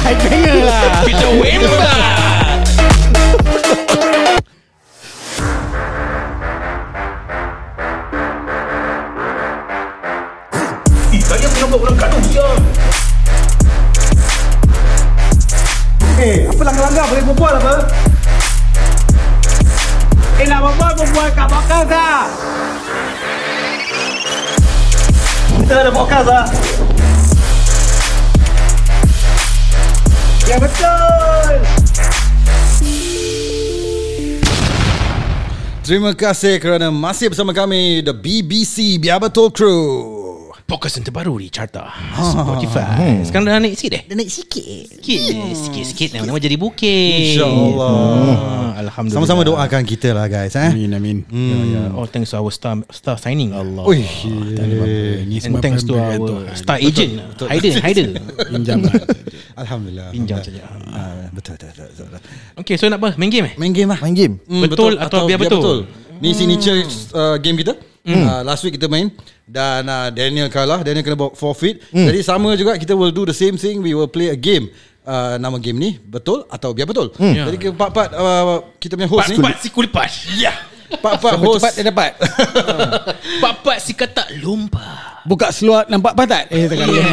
[0.00, 1.04] Hai pengen lah.
[1.04, 1.92] Kita Wemba.
[16.24, 18.03] Eh, apa langgar-langgar boleh berbual apa?
[20.34, 22.26] Nak berbual, berbual kat podcast lah.
[25.62, 26.46] Kita ada podcast lah.
[30.44, 31.52] Ya betul.
[35.86, 40.13] Terima kasih kerana masih bersama kami The BBC Biar Betul Crew.
[40.64, 44.64] Podcast yang terbaru di Carta Spotify Sekarang dah naik sikit eh Dia naik sikit.
[44.96, 45.20] Sikit
[45.52, 47.92] Sikit-sikit Nama-nama jadi bukit InsyaAllah.
[48.32, 50.56] Ah, Alhamdulillah Sama-sama doakan kita lah guys.
[50.56, 50.72] Eh?
[50.72, 51.18] Amin amin.
[51.28, 51.82] Ya, ya.
[51.92, 53.84] Oh thanks to our star star signing Allah.
[53.84, 56.56] Ui, Ini And semua thanks to our Tuhan.
[56.56, 57.12] star agent
[57.44, 58.06] Haider Haider
[58.56, 58.94] Pinjam lah.
[59.60, 60.16] Alhamdulillah.
[60.16, 60.64] Pinjam saja.
[60.88, 62.20] Ah, betul, betul, betul, betul.
[62.56, 64.00] Okay so nak apa Main game eh Main game lah.
[64.00, 64.40] Main game.
[64.48, 65.84] Hmm, Betul atau biar betul?
[66.24, 67.76] Ni signature uh, game kita.
[68.04, 69.08] Uh, last week kita main
[69.44, 70.80] dan uh, Daniel kalah.
[70.80, 71.84] Daniel kena bawa forfeit.
[71.92, 73.84] Jadi sama juga kita will do the same thing.
[73.84, 74.72] We will play a game.
[75.04, 77.12] Uh, nama game ni betul atau biar betul.
[77.20, 77.44] Ya.
[77.44, 79.36] Jadi part-part uh, kita punya host ni.
[79.36, 80.56] Pat-pat si kulipas Ya.
[80.96, 81.60] Part-part Siapa host.
[81.60, 82.12] cepat dia dapat.
[83.44, 86.48] Pat-pat si kata lompat Buka seluar nampak pantat.
[86.48, 87.04] Eh tengah dia.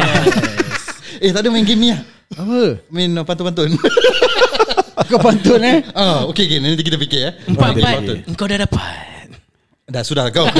[1.20, 2.00] Eh tak ada main game ni lah.
[2.32, 2.80] Apa?
[2.88, 3.76] Main uh, pantun-pantun.
[5.12, 5.84] Kau pantun eh?
[5.92, 6.58] ah, okay, okay.
[6.64, 7.32] Nanti kita fikir eh.
[7.44, 9.21] Empat-empat Engkau dah dapat
[9.92, 10.48] Dah sudah kau.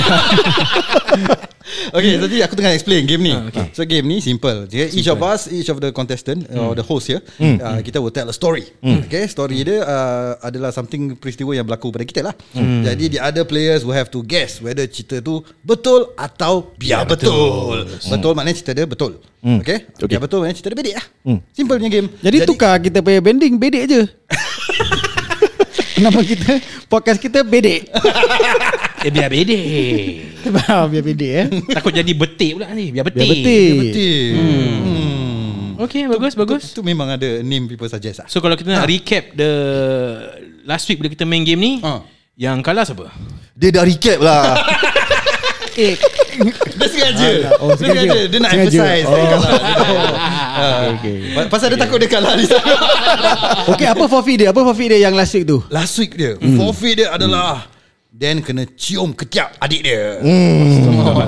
[1.93, 3.33] Okay tadi aku tengah explain game ni.
[3.33, 3.73] Ah, okay.
[3.73, 4.93] So game ni simple, okay?
[4.93, 6.59] Each of us Each of the contestant Hmm.
[6.59, 8.67] Or the host here uh, Kita will tell a story.
[8.83, 12.35] Okay Story dia uh, Adalah something Peristiwa yang berlaku pada kita lah.
[12.53, 12.83] Hmm.
[12.83, 17.89] Jadi the other players Will have to guess Whether cerita tu Betul Atau biar betul.
[18.11, 19.23] Betul, maknanya cerita dia betul.
[19.43, 20.07] Okay, Okay.
[20.11, 21.07] Biar betul maknanya cerita dia bedek lah.
[21.55, 22.09] Simple punya game.
[22.21, 24.03] Jadi, tukar kita punya bending bedek je.
[26.03, 26.53] Nama kita
[26.91, 27.87] podcast kita bedek.
[29.07, 29.63] Eh biar bedek
[30.91, 31.47] biar bedek eh.
[31.71, 33.75] Takut jadi betik pula ni Biar betik Biar betik.
[33.79, 35.83] Betul hmm.
[35.87, 39.35] Okay bagus bagus Itu memang ada Name people suggest lah So kalau kita nak recap
[39.35, 39.51] The
[40.67, 42.03] Last week bila kita main game ni Ah.
[42.33, 43.07] Yang kalah siapa?
[43.53, 44.57] Dia dah recap lah.
[45.75, 45.95] Eh,
[46.73, 48.21] Dia sengaja Oh, Dia sengaja sengaja.
[48.27, 48.79] Dia nak Sengaja.
[48.79, 49.15] emphasize Oh.
[49.15, 49.51] Dia kalah
[50.53, 50.85] Ah.
[51.35, 52.73] Pa- Pasal dia takut dia kalah di sana
[53.73, 54.49] okay apa forfeit dia?
[54.49, 55.59] Apa forfeit dia yang last week tu?
[55.69, 57.67] Last week dia Forfeit dia adalah
[58.09, 60.21] Dan kena cium ketiak adik dia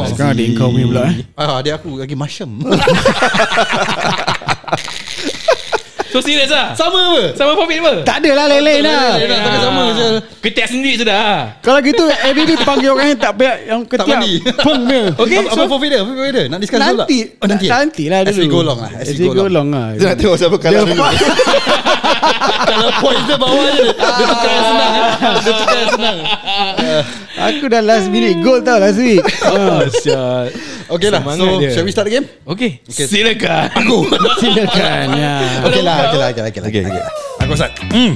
[0.07, 1.17] Sekarang adik kau punya pula eh.
[1.35, 2.51] Ah, adik aku lagi masyam
[6.15, 7.35] So serius lah Sama apa?
[7.35, 8.07] Sama profit apa?
[8.07, 9.19] Tak adalah lain-lain lah.
[9.19, 10.07] Lain-lain lah, Tapi sama je
[10.39, 14.33] Ketiak sendiri sudah Kalau gitu ABB panggil orang yang tak payah yang Tak ketiak mandi
[14.63, 15.03] peng dia.
[15.27, 16.01] Okay Apa, apa forfeit dia?
[16.01, 16.45] Apa forfeit dia?
[16.47, 16.95] Nak discuss dulu tak?
[17.03, 17.67] Nanti Oh nanti?
[17.67, 20.17] Nanti lah dulu As we go along lah As we go along lah Dia nak
[20.23, 21.03] tengok siapa kalah dulu.
[22.65, 24.93] Kalau point dia bawah je Dia tukar yang senang.
[25.35, 26.17] Dia tukar yang senang
[27.47, 30.51] Aku dah last minute goal tau last week Oh shot
[30.87, 31.71] Okay lah Semangat So dia.
[31.71, 32.27] shall we start the game?
[32.45, 33.05] Okay, Okay.
[33.05, 34.05] Silakan Aku
[34.41, 35.35] Silakan ya.
[35.65, 36.93] Okay lah Okay lah Okay lah Okay lah Okay, okay.
[36.93, 37.05] okay.
[37.41, 38.13] Aku start hmm.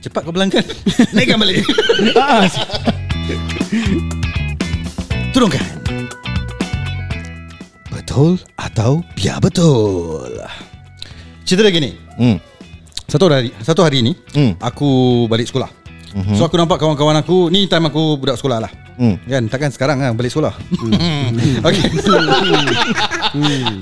[0.00, 0.64] Cepat kau belangkan
[1.10, 1.64] Naikkan balik
[2.14, 2.44] Ah,
[5.30, 5.64] Turunkan
[7.88, 10.30] Betul atau biar betul
[11.42, 12.38] Cerita dia gini Hmm.
[13.04, 14.54] Satu hari Satu hari ni Hmm.
[14.56, 15.66] Aku balik sekolah
[16.38, 18.72] So aku nampak kawan-kawan aku Ni time aku budak sekolah lah.
[18.94, 19.18] Hmm.
[19.26, 20.54] Kan takkan sekarang kan balik sekolah.
[21.66, 21.90] Okay.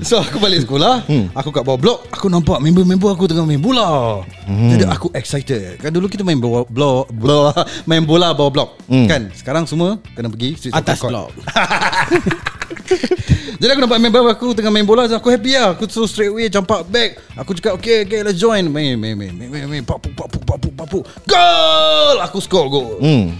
[0.01, 1.05] So aku balik sekolah
[1.37, 4.21] Aku kat bawah blok Aku nampak member-member aku tengah main bola.
[4.49, 5.77] Jadi aku excited.
[5.77, 7.53] Kan dulu kita main bola, bola, bola
[7.85, 8.69] Main bola bawah blok.
[8.89, 11.29] Kan sekarang semua Kena pergi Atas blok
[13.61, 15.73] Jadi aku nampak member aku tengah main bola so Aku happy lah.
[15.77, 17.19] Aku so straight away jump up back.
[17.39, 18.65] Aku cakap okay okay let's join.
[18.67, 19.83] Main main main main main, main.
[19.83, 22.17] Papu papu papu papu Goal!
[22.27, 22.99] Aku score goal.
[22.99, 23.35] Hmm.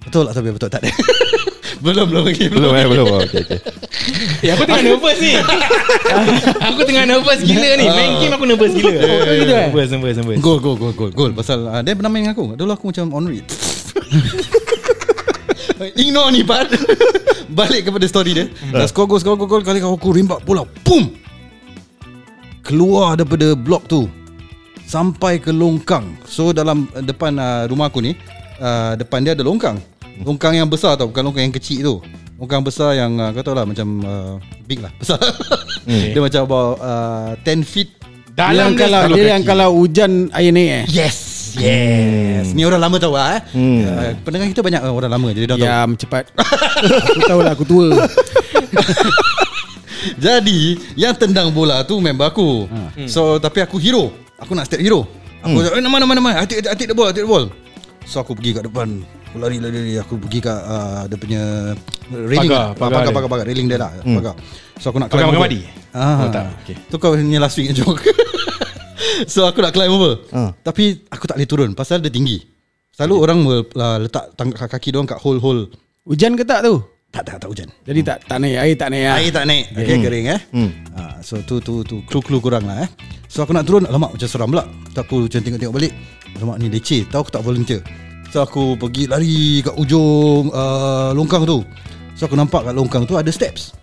[0.00, 0.80] Betul atau biar betul tak?
[0.82, 0.90] Ada
[1.84, 3.06] Belum belum lagi Belum eh belum.
[3.08, 3.60] Oh, okay, okay.
[4.44, 5.32] Eh aku tengah nervous ni.
[6.72, 7.84] Aku tengah nervous gila ni.
[7.88, 8.96] Main game aku nervous gila.
[9.36, 10.38] Gitu Nervous nervous nervous.
[10.40, 12.56] Gol gol gol gol gol Pasal uh, Dia pernah main dengan aku?
[12.56, 13.44] Dulu aku macam on read
[15.88, 16.68] Ignore ni part
[17.58, 18.46] Balik kepada story dia.
[18.70, 19.64] Dah score gol score gol, gol.
[19.64, 20.62] Kali aku rimbat bola.
[20.86, 21.10] Boom
[22.60, 24.06] Keluar daripada blok tu.
[24.86, 26.18] Sampai ke longkang.
[26.28, 28.14] So dalam uh, depan uh, rumah aku ni
[28.58, 29.78] uh, Depan dia ada longkang.
[30.20, 31.94] Longkang yang besar tau Bukan longkang yang kecil tu.
[32.36, 34.34] Longkang besar yang uh, Kau tahu lah Macam uh,
[34.68, 34.92] Big lah.
[34.98, 35.18] Besar.
[35.90, 37.90] Dia macam about uh, 10 feet.
[38.36, 40.84] Dia Dalam yang kalau dia dia yang kalau hujan air naik eh.
[40.86, 43.80] Yes Yes Ni orang lama tahu lah eh hmm.
[43.82, 46.24] uh, Pendengar kita banyak uh, orang lama Jadi dia tahu Ya cepat
[47.10, 47.88] Aku tahu lah aku tua
[50.24, 53.08] Jadi Yang tendang bola tu Member aku hmm.
[53.10, 55.08] So tapi aku hero Aku nak step hero
[55.42, 55.78] Aku hmm.
[55.78, 57.46] eh, nama nama nama Atik atik the ball Atik the ball
[58.06, 59.94] So aku pergi kat depan Aku lari lari, lari.
[59.98, 61.42] Aku pergi kat uh, Dia punya
[62.10, 62.68] Railing Pagar, lah.
[62.74, 64.16] pagar pagar, pagar, pagar, Railing dia lah hmm.
[64.20, 64.34] Pagar
[64.76, 65.50] So aku nak Pagar climb Pagar over.
[65.50, 65.62] Madi?
[65.94, 66.22] ah.
[66.22, 66.44] Oh, tak.
[66.62, 66.76] Okay.
[66.86, 68.06] Tu kau punya last week joke
[69.32, 70.24] So aku nak climb over.
[70.32, 70.50] Ah.
[70.60, 72.40] Tapi aku tak boleh turun Pasal dia tinggi.
[72.94, 75.72] Selalu orang will, uh, letak tang- kaki dia orang kat hole-hole.
[76.04, 76.84] Hujan ke tak tu?
[77.10, 77.68] Tak tak tak hujan.
[77.82, 79.16] Jadi tak tak naik Air tak naik lah.
[79.18, 79.64] Air tak naik.
[79.74, 80.40] Okay kering eh?
[80.54, 80.70] Hmm.
[80.94, 82.88] ha, So tu tu tu Clue-clue kurang lah eh?
[83.26, 84.62] So aku nak turun Alamak macam seram pula.
[84.94, 85.92] Tak aku macam tengok-tengok balik.
[86.38, 87.02] Alamak ni leceh.
[87.10, 87.82] Tahu aku tak volunteer.
[88.30, 91.66] So aku pergi lari Kat ujung uh, Longkang tu.
[92.14, 93.74] So aku nampak kat longkang tu Ada steps.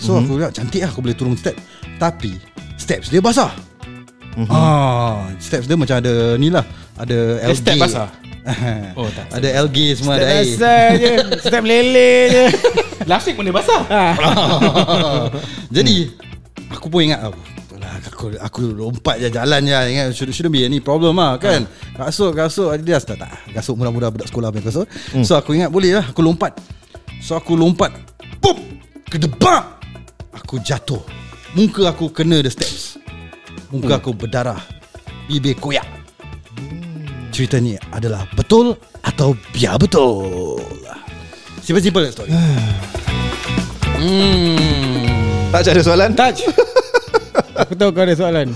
[0.00, 0.24] So mm-hmm.
[0.24, 1.58] aku lihat Cantik lah aku boleh turun step.
[2.00, 2.32] Tapi
[2.80, 3.71] Steps dia basah
[4.36, 4.50] mm-hmm.
[4.52, 6.64] ah, Steps dia macam ada Ni lah.
[6.96, 7.18] Ada
[7.48, 8.10] algae step basah?
[8.98, 9.38] Oh, tak.
[9.38, 10.42] Ada algae semua Step ada air.
[10.42, 11.12] biasa je.
[11.46, 12.44] Step lele je.
[13.06, 13.82] Last week pun dia basah?
[15.76, 15.96] Jadi
[16.72, 19.78] Aku pun ingat betul lah, aku, aku lompat je jalan je.
[19.92, 21.68] Ingat should, Shouldn't be any problem lah kan?
[21.94, 23.06] Kasut kasut Adidas.
[23.06, 23.30] Tak tak.
[23.52, 24.88] Kasut mudah-mudah budak sekolah punya kasut.
[25.22, 26.56] So aku ingat boleh lah Aku lompat.
[27.22, 27.94] So aku lompat.
[28.42, 28.58] Pup
[29.12, 29.84] Kedebak!
[30.32, 31.04] Aku jatuh.
[31.52, 32.91] Muka aku kena the steps
[33.72, 34.60] Muka aku berdarah.
[35.26, 35.88] Bibir koyak.
[37.32, 40.60] Cerita ni adalah betul Atau biar betul?
[41.64, 42.28] Simple-simple story.
[43.96, 45.48] Hmm.
[45.48, 46.12] Tak ada soalan?
[46.12, 46.44] Touch
[47.64, 48.52] Aku tahu kau ada soalan.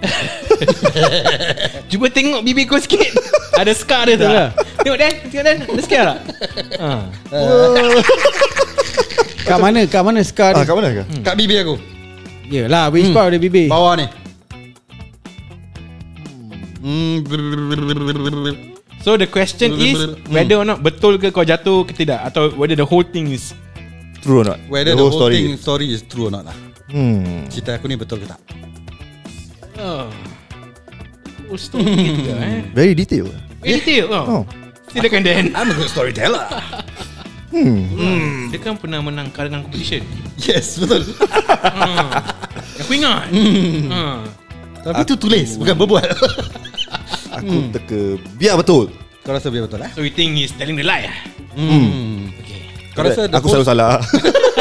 [1.90, 3.12] Cuba tengok bibir kau sikit.
[3.60, 4.30] Ada scar dia tak.
[4.30, 4.48] lah.
[4.80, 6.18] Tengok Dan Tengok Dan Ada scar tak?
[6.80, 6.90] Ha.
[9.44, 11.04] Kat mana Kat mana scar Ah, dia kat mana ke?
[11.20, 11.76] Kat bibir aku.
[12.48, 13.68] Yelah Which part ada bibir.
[13.68, 14.06] Bawah ni.
[14.08, 14.18] Hmm.
[19.04, 22.72] So the question is Whether or not Betul ke kau jatuh ke tidak Atau whether
[22.72, 23.52] the whole thing is
[24.24, 24.60] True or not?
[24.68, 26.56] Whether the, whole, thing story is true or not lah
[26.90, 27.46] Hmm.
[27.46, 28.40] Cerita aku ni betul ke tak
[29.78, 30.10] oh.
[31.46, 33.30] Oh story gitu eh Very detail.
[33.62, 34.24] Very detail oh.
[34.26, 34.42] Oh.
[34.90, 36.48] Silakan Dan I'm a good storyteller
[37.54, 38.50] Hmm.
[38.50, 40.02] Dia kan pernah menang karangan competition
[40.42, 41.06] Yes betul
[42.82, 43.30] Aku ingat
[43.92, 44.26] ha.
[44.82, 46.10] Tapi tu tulis Bukan berbual
[47.40, 48.00] Aku teka
[48.36, 48.92] biar betul.
[49.20, 49.90] Kau rasa biar betul eh?
[49.96, 51.16] So you think he's telling the lie ah?
[51.56, 52.28] hmm.
[52.40, 52.60] Okay.
[52.92, 54.00] Kau rasa the aku whole, selalu salah.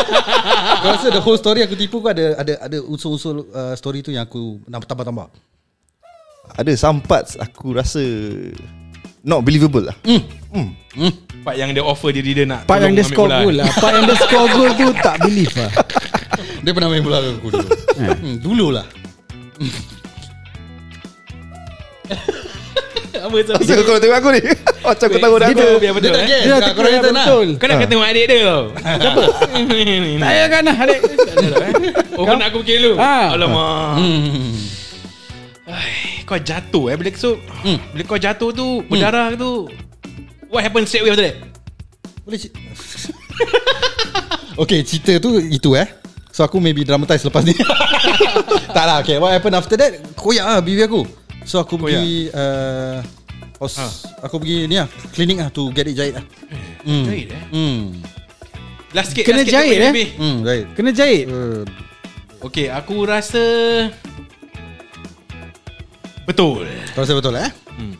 [0.79, 4.15] Kau rasa the whole story aku tipu kau ada Ada ada unsur-unsur uh, story tu
[4.15, 5.27] yang aku nak tambah-tambah?
[6.55, 7.99] Ada some parts aku rasa
[9.21, 9.95] not believable lah.
[11.43, 13.67] Part yang dia offer diri dia nak Part yang dia score goal lah.
[13.79, 15.71] Part yang dia score goal tu Tak believe lah.
[16.63, 17.69] Dia pernah main bola aku dulu?
[17.99, 18.87] Hmm, Dulu lah
[23.19, 23.53] Apa tu?
[23.53, 24.41] Asal kau tengok aku ni?
[24.87, 25.77] Macam kau tahu dah Dia aku.
[25.77, 26.41] biar betul Dia tak eh.
[26.41, 27.03] Dia tak kira nak.
[27.13, 27.47] betul.
[27.55, 28.39] Kau nak kena tengok adik dia?
[28.41, 29.23] Tau Siapa?
[30.19, 30.99] Tak payahkan lah adik.
[32.15, 32.93] Oh kau nak aku fikir dulu?
[32.95, 33.35] Ah.
[33.35, 33.89] Alamak.
[33.97, 34.55] Hmm.
[35.69, 36.95] Ai, Kau jatuh eh?
[36.95, 37.37] Bila so
[37.93, 39.69] Bila kau jatuh tu Berdarah tu
[40.49, 41.35] What happened straight away after that?
[42.23, 42.39] Boleh
[44.61, 45.85] Okay cerita tu Itu eh?
[46.29, 47.51] So aku maybe dramatize lepas ni.
[48.69, 49.91] Tak lah okay What happened after that?
[50.15, 51.18] Koyak lah bibir aku
[51.49, 53.01] So aku pergi uh,
[53.57, 53.85] hos, Ha.
[54.29, 56.25] Aku pergi ni lah Klinik lah To get it jahit lah.
[56.85, 57.09] Hmm.
[57.09, 57.43] Jahit eh?
[57.49, 57.97] Hmm.
[58.93, 59.89] Last sikit Kena last sikit jahit, eh?
[59.89, 60.07] bibir.
[60.21, 60.65] Hmm jahit.
[60.77, 61.25] Kena jahit?
[61.25, 61.65] Uh,
[62.45, 63.41] Okay aku rasa
[66.29, 66.69] Betul.
[66.93, 67.49] Kau rasa betul eh?
[67.73, 67.93] Hmm.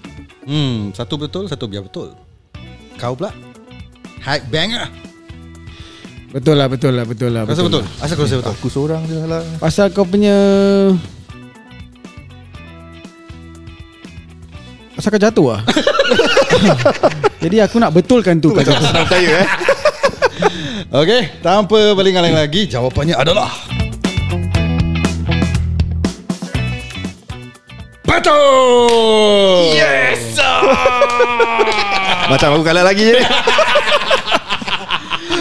[0.46, 2.14] Hmm Satu betul Satu biar betul.
[3.02, 3.34] Kau pula.
[4.22, 4.90] Hype bang lah.
[6.30, 8.54] Betul lah betul lah Betul lah Rasa betul Asal kau rasa betul?
[8.54, 9.42] Aku seorang je lah.
[9.58, 10.38] Pasal kau punya
[15.00, 15.62] Pasal kau jatuh lah
[17.48, 18.84] Jadi aku nak betulkan tu kau jatuh.
[18.84, 19.48] Senang percaya eh.
[20.92, 23.48] Okay Tanpa berlingang lagi Jawapannya adalah
[28.04, 30.36] Betul Yes
[32.36, 33.24] Macam aku kalah lagi je.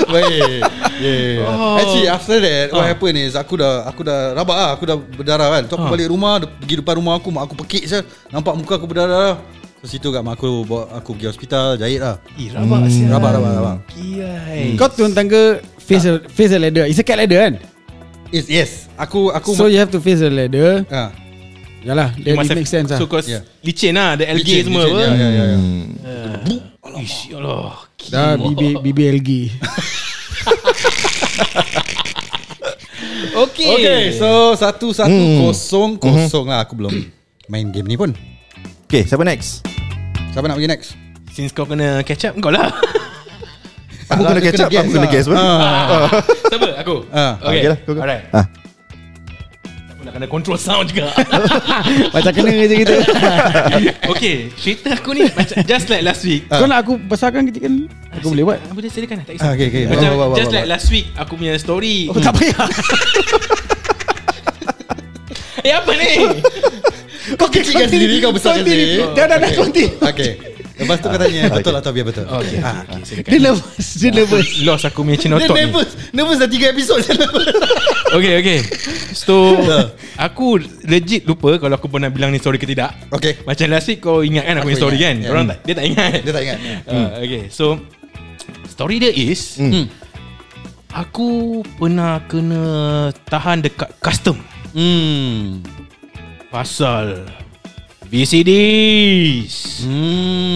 [0.14, 0.60] Baik.
[0.98, 1.44] Yeah.
[1.44, 1.76] Oh.
[1.76, 2.88] Actually after that what Ah.
[2.88, 5.62] happened is aku dah aku dah rabak lah, aku dah berdarah kan.
[5.66, 5.92] So aku Ah.
[5.92, 8.00] balik rumah, pergi depan rumah aku, mak aku pekik je.
[8.28, 9.36] Nampak muka aku berdarah.
[9.78, 12.18] So situ kat mak aku bawa aku pergi hospital, jahit lah.
[12.34, 13.14] Eh, rabak sial.
[13.14, 13.76] Rabak, rabak, rabak.
[13.92, 14.74] Kiai.
[14.74, 16.82] Kau turun tangga face a, face a ladder.
[16.84, 17.54] It's a cat ladder kan?
[18.28, 18.70] Yes, yes.
[18.96, 20.82] Aku aku So you have to face the ladder.
[20.90, 21.14] ah.
[21.78, 22.98] Yalah, that must makes sense lah.
[22.98, 23.46] So kau Yeah.
[23.62, 25.44] licin lah Ada algae Licin, semua licin, apa Ya, ya, ya.
[25.46, 25.56] ya.
[25.56, 25.86] Hmm.
[26.98, 29.42] Ish, Allah Dah bibi bibi algae.
[33.38, 35.38] Okay Okay, so satu satu Hmm.
[35.44, 36.62] kosong kosong lah.
[36.62, 36.90] Aku belum
[37.46, 38.10] main game ni pun.
[38.84, 39.62] Okay siapa next
[40.30, 40.88] Siapa nak pergi next?
[41.30, 42.72] Since kau kena catch up Kau lah
[44.08, 46.08] Aku kena catch up Aku kena guess pun Ah.
[46.48, 46.68] Siapa?
[46.80, 47.04] Aku?
[47.12, 47.78] Ah, Okay, okay lah.
[47.94, 48.44] Alright Ah.
[50.18, 51.14] Kena control sound juga
[52.14, 52.94] Macam kena je kita.
[54.12, 57.86] Okay Cerita aku ni macam Just like last week Kau nak aku besarkan kita kan?
[58.18, 58.58] Aku boleh buat.
[58.58, 59.82] Ah, Boleh silakan Tak Ah, kisah okay, okay.
[59.86, 62.66] Macam bawa, Just like last week Aku punya story Oh, tak payah.
[65.58, 66.12] Eh apa ni?
[67.34, 69.50] Kau kecilkan sendiri Kau besarkan sendiri Dah dah dah.
[70.10, 72.24] Okay Lepas tu kau tanya Betul atau biar betul.
[72.24, 72.86] Okay, Ah.
[72.86, 73.28] okay, silakan.
[73.28, 74.48] Dia nervous, dia nervous.
[74.66, 75.62] Lost aku punya Dia thought ni.
[75.64, 77.46] nervous Nervous dah 3 episod Dia nervous.
[78.16, 78.58] Okay okay
[79.12, 79.58] So
[80.16, 82.94] Aku legit lupa Kalau aku pernah bilang ni story ke tidak.
[83.10, 85.16] Okay Macam last week kau ingat kan aku, Aku punya story ingat, kan?
[85.18, 85.28] Ya.
[85.28, 86.10] Orang tak, dia tak ingat.
[86.22, 86.58] Dia tak ingat.
[86.86, 87.66] Uh, Okay so
[88.68, 89.90] Story dia is Hmm.
[90.88, 91.28] Aku
[91.76, 92.64] pernah kena
[93.24, 94.40] tahan dekat custom.
[94.72, 95.60] Hmm.
[96.48, 97.28] Pasal
[98.08, 100.48] VCDs Hmm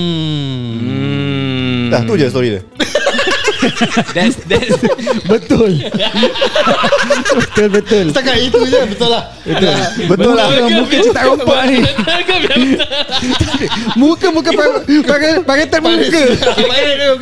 [0.83, 1.89] Hmm.
[1.93, 2.63] Dah tu je story dia
[4.17, 4.79] That's, that's
[5.33, 5.81] Betul.
[7.33, 8.05] betul betul.
[8.09, 9.73] Setakat itu je Betul lah Betul
[10.07, 11.79] Betul lah Muka, muka cerita rompak ni.
[11.83, 12.69] Biar betul
[14.03, 14.51] Muka muka
[15.03, 16.23] pakai pakai tab muka.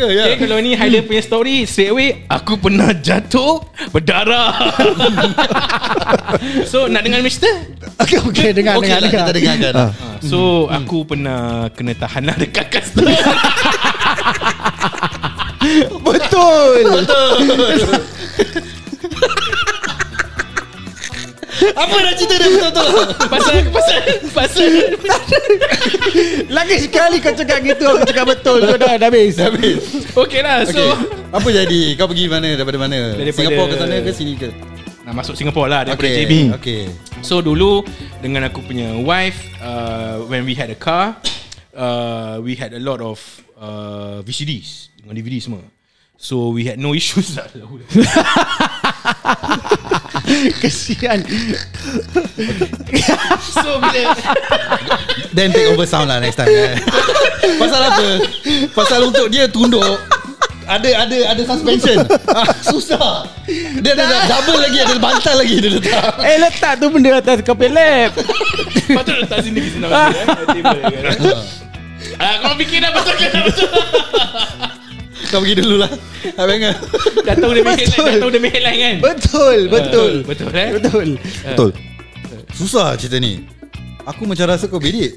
[0.06, 3.60] Ya Okay, kalau ni Haider punya story Straight away Aku pernah jatuh
[3.90, 4.52] Berdarah
[6.64, 7.50] So nak dengar Mister?
[7.98, 9.22] Okey okey dengar Okey dengar lah dengar.
[9.22, 9.90] kita dengarkan Ah.
[10.20, 11.40] So aku pernah
[11.72, 13.08] Kena tahan lah dekat custom
[16.06, 16.84] Betul.
[21.60, 23.04] Apa nak cerita dia betul-betul?
[23.28, 24.00] Pasal Pasal
[24.32, 24.70] Pasal.
[26.48, 28.58] Lagi sekali kau cakap gitu aku cakap betul.
[28.64, 29.36] Kau dah dah habis.
[29.36, 30.08] Habis.
[30.16, 30.88] Okay lah So Okay
[31.30, 31.80] Apa jadi?
[32.00, 32.48] Kau pergi mana?
[32.56, 33.12] Daripada mana?
[33.12, 34.48] Daripada- Singapore ke sana ke sini ke?
[35.04, 36.82] Nak masuk Singapore lah Daripada Okay JB Okay
[37.20, 37.84] So dulu
[38.24, 41.20] Dengan aku punya wife uh, When we had a car
[41.76, 43.20] uh, We had a lot of
[43.60, 45.60] uh, VCDs Dengan DVD semua
[46.20, 47.48] So we had no issues lah
[50.60, 51.24] Kesian.
[53.40, 54.14] So bila
[55.34, 56.76] Then take over sound lah next time kan?
[57.58, 58.08] Pasal apa
[58.76, 59.98] Pasal untuk dia tunduk
[60.70, 61.98] ada ada ada suspension.
[62.30, 63.26] ah, susah.
[63.82, 66.14] Dia ada, double lagi, ada bantal lagi dia letak.
[66.22, 68.14] Eh letak tu benda atas lab.
[68.94, 71.58] Patut letak sini Senang eh?
[72.20, 73.68] Kan Ah, kau fikir dah betul ke tak betul?
[75.30, 75.92] Kau pergi dulu lah.
[76.36, 76.58] Abang
[77.22, 78.94] Dah tahu dia headline, dah tahu dia headline kan?
[78.98, 80.12] Betul, betul.
[80.26, 80.70] Betul eh?
[80.74, 81.08] Betul.
[81.22, 81.70] Betul
[82.50, 83.46] Susah cerita ni.
[84.10, 85.14] Aku macam rasa kau bedek.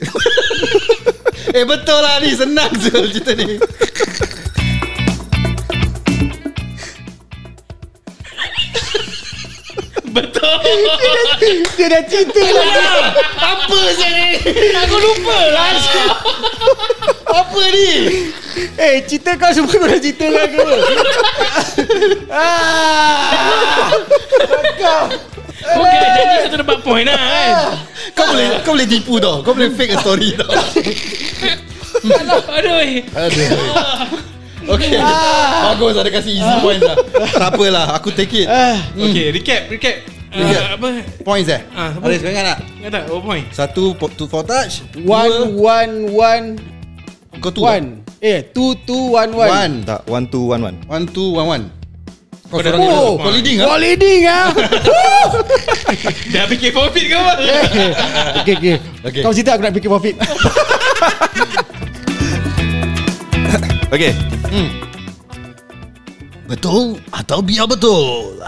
[1.57, 3.57] eh betul lah ni, senang je cerita ni.
[10.13, 10.57] Betul.
[11.77, 12.85] Dia dah cerita lagi.
[13.41, 14.29] Apa je ni?
[14.85, 15.73] Aku lupa lah.
[17.41, 17.89] Apa ni?
[18.77, 20.61] Eh, cerita kau semua kau dah cerita lah ke?
[22.29, 23.89] ah.
[24.77, 25.03] Kau.
[25.63, 27.53] Okay, jadi satu dapat point lah kan?
[28.13, 29.41] Kau boleh kau boleh tipu tau.
[29.41, 30.53] Kau boleh fake a story tau.
[32.53, 33.01] Aduh, eh.
[33.17, 34.32] Aduh.
[34.63, 34.95] Okay
[35.67, 36.95] Bagus ada kasih easy points lah
[37.29, 38.47] Tak apalah Aku take it
[38.95, 39.95] Okay, recap, recap.
[40.33, 40.87] Uh, apa?
[41.21, 42.09] Points eh Ah, apa?
[42.09, 43.03] Ada sekarang tak Ingat tak?
[43.13, 43.45] Oh, point.
[43.53, 46.45] Satu po- two for touch One, one, one,
[47.37, 48.01] Kau tu one.
[48.17, 49.49] Eh, two, two, one, one.
[49.51, 51.63] One Tak one two one one One two one one
[52.49, 53.77] Kau dah- seorang Oh, Kau leading Kau ah?
[53.77, 54.49] leading ah.
[56.33, 57.33] Dah fikir profit ke apa?
[58.41, 58.75] okay, okay.
[59.03, 59.21] Okay.
[59.21, 59.89] Kau cerita aku nak fikir
[63.57, 63.73] profit.
[63.93, 64.13] Okay
[66.49, 68.41] Betul Atau biar betul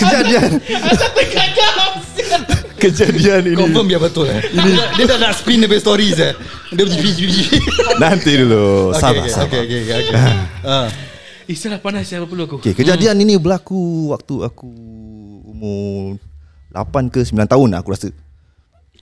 [0.00, 0.50] Kejadian
[2.80, 6.32] Kejadian ini Confirm biar betul eh Dia, dia dah nak spin dia punya stories eh
[6.72, 7.44] Dia pergi pergi pergi
[8.00, 10.14] Nanti dulu Okay Sabar okay sabar okay okay, okay, okay.
[10.64, 10.88] Ah.
[11.44, 12.56] Eh, salah panas siapa perlu aku.
[12.56, 14.64] Okay, kejadian ini berlaku waktu aku
[15.52, 16.16] umur
[16.72, 18.08] 8 ke 9 tahun aku rasa.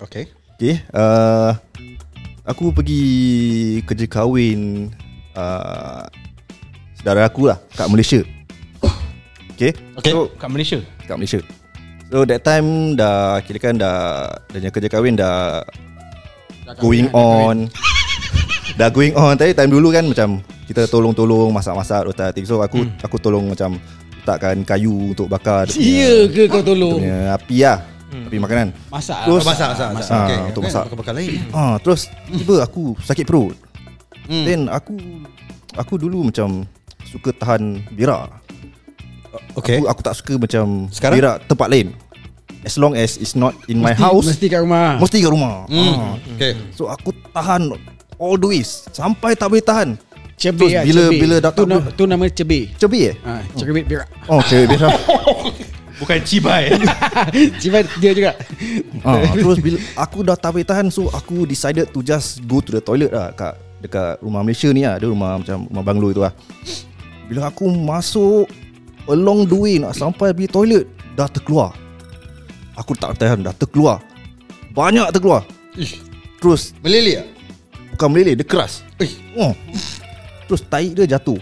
[0.02, 0.26] Okay
[0.62, 1.58] Okay, uh,
[2.46, 3.02] Aku pergi
[3.82, 4.94] kerja kahwin
[5.34, 6.06] uh,
[6.94, 8.22] Saudara aku lah Kat Malaysia.
[9.58, 10.14] Okay, Okay.
[10.14, 10.78] So Kat Malaysia?
[11.02, 11.42] Kat Malaysia.
[12.14, 15.66] So that time dah Kira kan dah punya kerja kahwin dah
[16.78, 17.66] Going on.
[18.78, 19.34] Dah going on.
[19.34, 22.94] Tapi time dulu kan macam Kita tolong-tolong Masak-masak Rota So aku Hmm.
[23.02, 23.82] aku tolong macam
[24.22, 25.66] Letakkan kayu Untuk bakar.
[25.74, 27.02] Iya ke kau tolong?
[27.34, 28.28] Api lah Hmm.
[28.28, 30.12] Api makanan Masak Terus- Oh, masak, masak, masak.
[30.12, 30.38] Ah, Okay.
[30.46, 30.82] untuk Kan masak.
[30.84, 31.32] Bakal-bakal lain.
[31.50, 33.56] Ah, Terus Tiba aku sakit perut
[34.22, 34.44] Hmm.
[34.44, 34.92] Then aku
[35.74, 36.68] Aku dulu macam
[37.02, 38.28] Suka tahan berak
[39.54, 39.80] Okay.
[39.80, 41.16] aku, aku tak suka macam Sekarang?
[41.16, 41.96] Berak tempat lain
[42.62, 45.54] As long as it's not in my Mesti- house Mesti kat rumah Mesti kat rumah
[45.66, 45.94] Hmm.
[45.94, 46.14] ah.
[46.36, 46.52] Okay.
[46.70, 47.72] So aku tahan
[48.14, 49.96] All the ways Sampai tak boleh tahan
[50.34, 51.18] Cebik Terus lah bila- cebik.
[51.18, 54.86] bila dah tu, na- tu nama cebik Cebik eh ha, Cebik berak Oh cebik biasa
[56.02, 56.74] Bukan cibai.
[57.62, 58.32] Cebik dia juga.
[59.06, 62.74] Ah, Terus bila Aku dah tak boleh tahan So aku decided to just Go to
[62.74, 64.98] the toilet lah Kat Dekat rumah Malaysia ni lah.
[64.98, 66.34] Ada rumah macam Rumah banglo itu lah.
[67.30, 68.50] Bila aku masuk
[69.06, 71.70] Along the way Nak sampai pergi toilet Dah terkeluar.
[72.74, 74.02] Aku tak tahan Dah terkeluar.
[74.74, 75.46] Banyak terkeluar.
[75.78, 76.02] Ish.
[76.42, 77.28] Terus Meleleh tak?
[77.94, 78.82] Bukan meleleh Dia keras.
[78.98, 79.22] Ish.
[79.38, 79.54] oh.
[80.50, 81.38] Terus tahi dia jatuh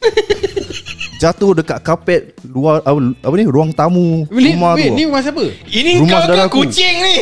[1.20, 5.20] Jatuh dekat kapet Luar Apa, apa ni Ruang tamu Wait, Rumah wait, tu ni rumah
[5.20, 5.44] siapa?
[5.68, 6.58] Ini Rumah kau saudara ke aku.
[6.64, 7.14] kucing ni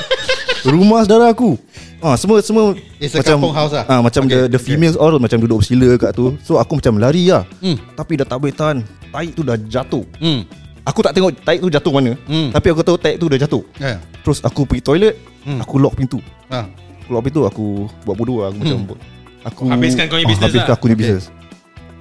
[0.72, 1.50] Rumah saudara aku
[1.98, 3.88] Ah semua semua It's a kampung house lah.
[3.88, 4.76] Ah macam Okay, the the okay.
[4.76, 6.36] females all macam duduk bersila kat tu.
[6.40, 7.48] So aku macam lari lah.
[7.58, 7.80] Hmm.
[7.96, 8.84] Tapi dah tak boleh tahan.
[9.08, 10.04] Tai tu dah jatuh.
[10.20, 10.44] Hmm.
[10.84, 12.12] Aku tak tengok tai tu jatuh mana.
[12.28, 12.52] Hmm.
[12.52, 13.64] Tapi aku tahu tai tu dah jatuh.
[13.80, 14.04] Yeah.
[14.20, 15.16] Terus aku pergi toilet,
[15.48, 15.60] Hmm.
[15.60, 16.20] aku lock pintu.
[16.48, 16.68] Ah.
[17.00, 17.64] Aku lock pintu aku
[18.04, 19.00] buat bodoh lah aku macam buat.
[19.44, 20.76] Aku Habiskan kau punya business Habiskan lah.
[20.76, 21.04] aku punya Okay.
[21.08, 21.24] business.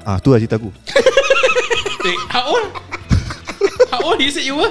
[0.03, 0.69] Ah tu lah cerita aku.
[2.03, 2.67] Eh, How old?
[3.88, 4.67] How old you said you were?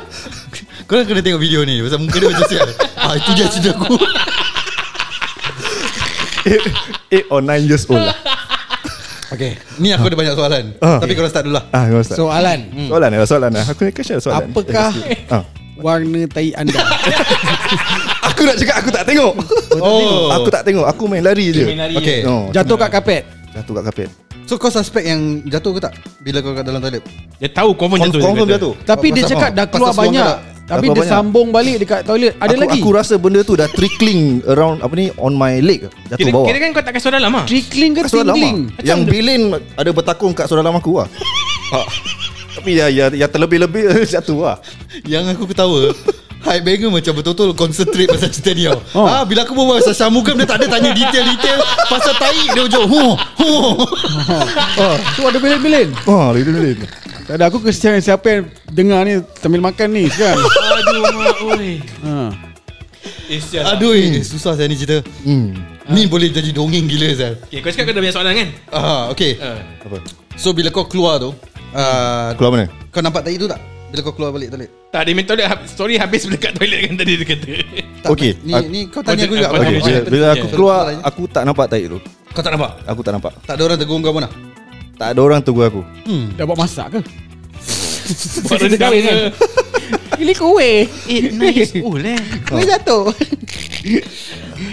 [0.85, 3.73] Kau nak kena tengok video ni Pasal muka dia macam sial Ah itu dia cerita
[3.73, 3.97] aku
[7.09, 8.13] 8 or 9 years old lah.
[9.31, 11.01] Okay Ni aku ada banyak soalan Ah.
[11.01, 12.21] Tapi kau start dulu lah Ah, start.
[12.21, 13.65] Soalan Soalan lah, soalan lah.
[13.65, 14.53] Aku ni question soalan.
[14.53, 14.93] Apakah
[15.33, 15.45] Ah.
[15.75, 16.77] warna tai anda?
[18.29, 19.33] Aku nak cakap aku tak tengok.
[19.81, 20.85] Oh Aku tak tengok.
[20.85, 21.65] Aku main lari je.
[21.65, 22.21] Main lari Okay.
[22.21, 22.29] je.
[22.29, 24.09] No, Jatuh kat kapet jatuh kat kapet.
[24.45, 27.03] So kau suspect yang jatuh ke tak Bila kau kat dalam toilet
[27.37, 28.55] Dia tahu confirm jatuh Confirm kata.
[28.57, 28.73] jatuh.
[28.83, 29.53] Tapi Oh, dia pasal cakap apa?
[29.53, 30.25] dah Pasal keluar seluar banyak?
[30.63, 31.13] Tapi keluar dia banyak.
[31.13, 34.93] sambung balik dekat toilet Ada aku, lagi Aku rasa benda tu dah trickling around apa
[34.93, 36.47] ni on my leg jatuh Kira, bawah.
[36.47, 37.45] kira kan kau tak kasih dalam ah.
[37.45, 38.35] Trickling ke Kat suara lama.
[38.35, 41.09] tingling Yang bilin ada bertakung kat suara lama aku lah.
[41.71, 41.87] Ah.
[42.53, 44.57] Tapi ya ya, ya terlebih-lebih jatuh lah.
[45.03, 45.91] Yang aku ketawa
[46.43, 49.07] Hype banger macam betul-betul Concentrate pasal cerita ni tau Oh.
[49.07, 52.87] ah, Bila aku berbual pasal Syamugam Dia tak ada tanya detail-detail Pasal tai Dia ujung
[52.87, 54.45] huh, huh.
[54.77, 56.83] oh, Tu ada bilin-bilin Oh, bilin-bilin.
[57.23, 61.73] Tak ada aku kesian siapa yang dengar ni Sambil makan ni sekarang Aduh mak oi.
[62.03, 62.15] ha.
[63.31, 63.41] Eh.
[63.65, 65.55] Aduh eh, Susah saya ni cerita Hmm.
[65.89, 68.49] Ni boleh jadi dongeng gila Zal Okay, kau cakap kau dah banyak soalan kan?
[68.71, 69.99] ah, Okay Uh, Apa?
[70.35, 71.31] So bila kau keluar tu
[71.73, 72.67] uh, Keluar mana?
[72.91, 74.71] Kau nampak tai tu tak Bila kau keluar balik toilet?
[74.89, 77.45] Tak, dia main toilet Story habis dekat toilet kan tadi dia kata.
[78.03, 78.33] Tak, Okay.
[78.41, 81.67] Ni, Aku- ni kau tanya aku juga Okay, apa- bila, aku keluar Aku tak nampak
[81.69, 81.99] tai tu.
[82.33, 82.73] Kau tak nampak?
[82.83, 83.33] Aku tak nampak.
[83.45, 84.29] Tak ada orang tegur kau mana
[84.95, 85.07] Tak?
[85.13, 85.83] Ada orang tegur aku.
[86.03, 86.33] Hmm.
[86.33, 87.01] Dah buat masak ke?
[88.45, 89.01] Buat rendang ke?
[89.05, 89.17] kan?
[90.19, 90.89] Ini kuih.
[91.07, 91.73] Eh, nice.
[91.79, 93.13] Oh leh Kuih jatuh.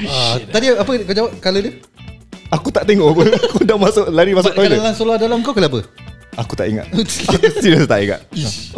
[0.06, 1.32] Ah, Tadi apa kau jawab?
[1.40, 1.74] Color dia?
[2.50, 3.26] Aku tak tengok pun.
[3.48, 4.78] Aku dah masuk Lari masuk Kalau toilet.
[4.80, 5.82] dalam solar dalam kau kenapa
[6.40, 6.88] Aku tak ingat.
[6.88, 7.04] Aku
[7.64, 8.24] serius tak ingat.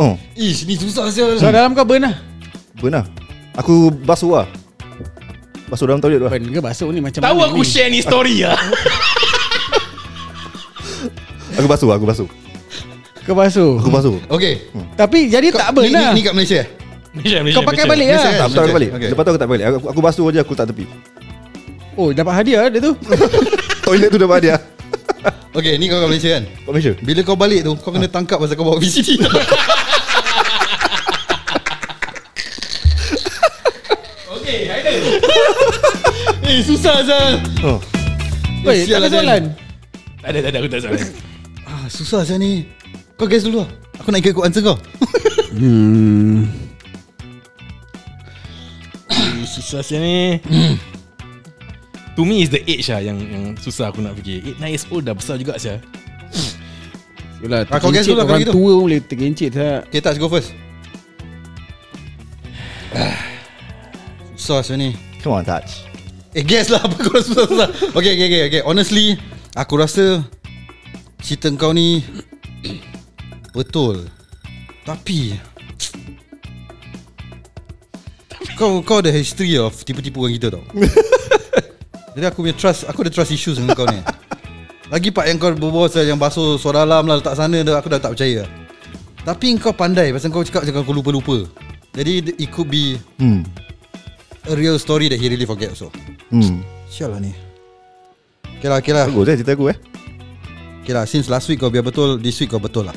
[0.02, 0.18] Oh.
[0.34, 1.38] Ish ni susah sial.
[1.38, 2.16] So dalam kau burn lah.
[2.82, 3.06] Benar
[3.54, 4.48] Aku basuh lah.
[5.70, 6.32] Basuh dalam toilet lah.
[6.34, 7.68] Burn ke basuh ni macam Tahu aku ni?
[7.68, 8.58] share ni story lah.
[11.52, 12.28] Aku basuh aku basuh.
[13.28, 13.78] Kau basuh?
[13.84, 14.16] Aku basuh.
[14.32, 14.66] Okay.
[14.96, 16.16] Tapi jadi tak burn ni, lah.
[16.16, 16.64] ni, ni kat Malaysia?
[17.12, 17.92] Malaysia, Malaysia, Kau pakai Malaysia.
[17.92, 18.40] balik Malaysia lah?
[18.40, 18.90] Tak aku balik.
[18.96, 19.10] Okay.
[19.12, 19.66] Lepas tu aku tak balik.
[19.68, 20.86] Aku, aku basuh je Aku tak tepi.
[22.00, 22.96] Oh dapat hadiah dia tu?
[23.86, 24.56] Toilet tu dah dia
[25.52, 26.48] Okay ni kau kat Malaysia kan?
[26.48, 26.94] Kat Malaysia.
[27.04, 29.20] Bila kau balik tu Kau kena tangkap pasal kau bawa VCD
[34.40, 34.96] Okay, Haider
[36.48, 37.84] Eh susah Zal oh.
[38.64, 39.44] Weh tak sial ada lah, soalan.
[40.22, 41.02] Tak ada, tak ada, aku tak soalan.
[41.66, 42.70] Ah, Susah Zal ni.
[43.18, 43.70] Kau guess dulu lah.
[43.98, 44.78] Aku nak ikut answer kau.
[45.58, 46.46] Hmm.
[49.12, 50.40] Eh, Susah sial ni
[52.12, 54.44] To me is the age lah yang, yang susah aku nak fikir.
[54.44, 55.80] 8, 9 years old dah besar juga sial
[57.42, 58.54] Yalah Ah, kau guess dulu lah Orang gitu.
[58.54, 60.52] tua boleh tergencit tak Okay Taj go first.
[64.36, 64.94] Susah Zal ni
[65.24, 65.88] Come on touch
[66.36, 67.96] Eh guess lah Apa kau susah-susah.
[67.96, 68.62] Okay okay okay, okay.
[68.62, 69.16] Honestly
[69.56, 70.22] Aku rasa
[71.18, 72.02] Cerita kau ni
[73.58, 74.08] Betul.
[74.84, 75.36] Tapi
[78.54, 80.64] Kau kau ada history of Tipu-tipu orang kita tau
[82.12, 84.00] Jadi aku punya trust Aku ada trust issues dengan kau ni.
[84.92, 88.00] Lagi part yang kau berbual Yang basuh suara alam lah Letak sana dah, Aku dah
[88.00, 88.44] tak percaya.
[89.24, 91.48] Tapi kau pandai Pasal kau cakap Macam kau lupa-lupa.
[91.92, 93.44] Jadi it could be Hmm.
[94.50, 95.94] A real story that he really forget also.
[96.34, 96.66] Hmm.
[96.90, 97.30] Sial lah ni.
[98.58, 99.06] Okay lah okay lah.
[99.06, 99.78] Bagus eh cerita aku eh.
[100.82, 102.96] Okay lah Since last week kau biar betul This week kau betul lah.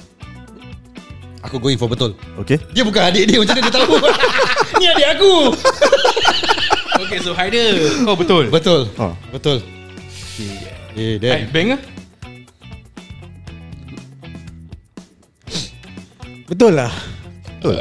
[1.45, 2.17] Aku going for betul.
[2.41, 2.57] Okay.
[2.73, 3.95] Dia bukan adik dia Macam mana dia tahu?
[4.81, 5.33] Ni adik aku
[6.97, 7.75] Okay so Haider.
[8.03, 8.45] Kau betul.
[8.49, 8.87] Betul.
[8.97, 9.13] Oh.
[9.31, 9.59] Betul.
[10.95, 11.79] Eh Hai, Dan Bang ke?
[16.47, 16.93] Betul lah.
[17.59, 17.75] Betul.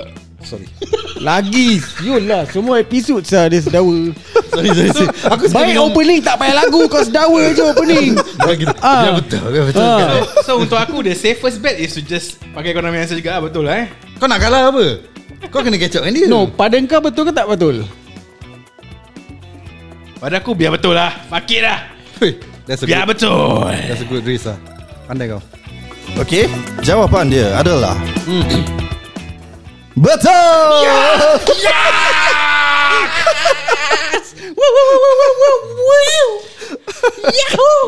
[0.43, 0.67] Sorry.
[1.23, 1.79] Lagi.
[1.79, 4.11] Siul lah Semua episod sah dia sedawa.
[4.51, 5.09] Sorry sorry, sorry.
[5.33, 8.11] Aku Baik minum- opening tak payah lagu Kau sedawa je opening.
[8.83, 9.07] Ah.
[9.07, 9.97] Biar betul Biar betul Ah.
[9.97, 10.09] Kan?
[10.43, 13.47] So untuk aku The safest bet is to just Pakai kau nama answer juga lah,
[13.47, 13.87] Betul lah eh?
[14.19, 14.99] Kau nak kalah apa?
[15.47, 16.25] Kau kena catch up dengan dia.
[16.27, 17.87] No pada kau betul ke tak betul
[20.23, 21.11] Pada aku biar betul lah.
[21.27, 21.83] Fuck it lah
[22.63, 23.67] That's a Biar good betul.
[23.75, 24.55] That's a good race lah.
[25.03, 25.43] Pandai kau.
[26.15, 26.47] Okay.
[26.79, 27.99] Jawapan dia adalah
[29.99, 30.87] Betul.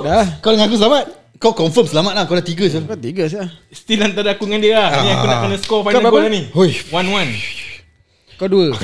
[0.04, 1.04] Dah Kau dengan aku selamat?
[1.40, 2.84] Kau confirm selamat lah Kau dah tiga je.
[2.84, 5.08] Kau tiga sah Still antara aku dengan dia lah.
[5.08, 6.12] Ni aku nak kena score Kau final berapa?
[6.20, 6.44] goal lah ni.
[6.52, 6.72] Hoi.
[6.84, 8.76] 1-1 Kau dua.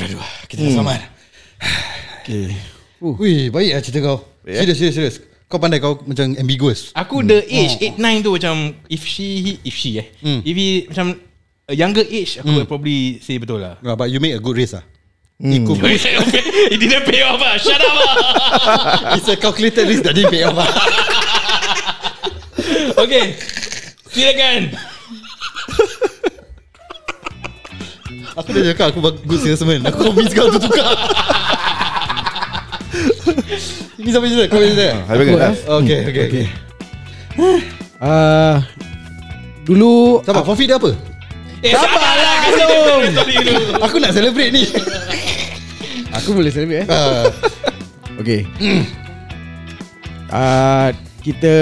[0.48, 1.00] Kita dah selamat.
[2.24, 2.71] Okay
[3.02, 4.18] Wih baik lah cerita kau.
[4.46, 5.16] Serius serius serius.
[5.50, 6.94] Kau pandai kau macam ambiguous.
[6.94, 8.56] Aku the age 8-9 tu macam
[8.88, 10.08] If she If she eh.
[10.24, 11.20] If he macam
[11.68, 13.76] A younger age Aku would probably say betul lah.
[13.84, 14.86] No, But you make a good race lah.
[15.42, 17.58] It could be It didn't pay off lah.
[17.58, 18.14] Shut up lah.
[19.20, 20.70] It's a calculated risk That didn't pay off lah.
[23.02, 23.34] Okay.
[24.14, 24.78] Silakan
[28.38, 29.82] Aku dah cakap Aku bagus salesman.
[29.90, 30.86] Aku convince kau untuk tukar
[33.96, 35.16] Ini sampai cerita Kau boleh cerita Hai.
[35.16, 35.36] Aku,
[35.84, 36.46] Okay okay okay
[38.02, 38.66] Ah,
[39.62, 40.92] Dulu Sabar forfeit dia apa
[41.62, 43.08] Eh sabarlah story
[43.38, 44.64] dulu Aku nak celebrate ni
[46.12, 47.26] Aku boleh celebrate eh Ah,
[48.18, 48.42] Okay
[50.28, 50.90] Ah,
[51.22, 51.54] Kita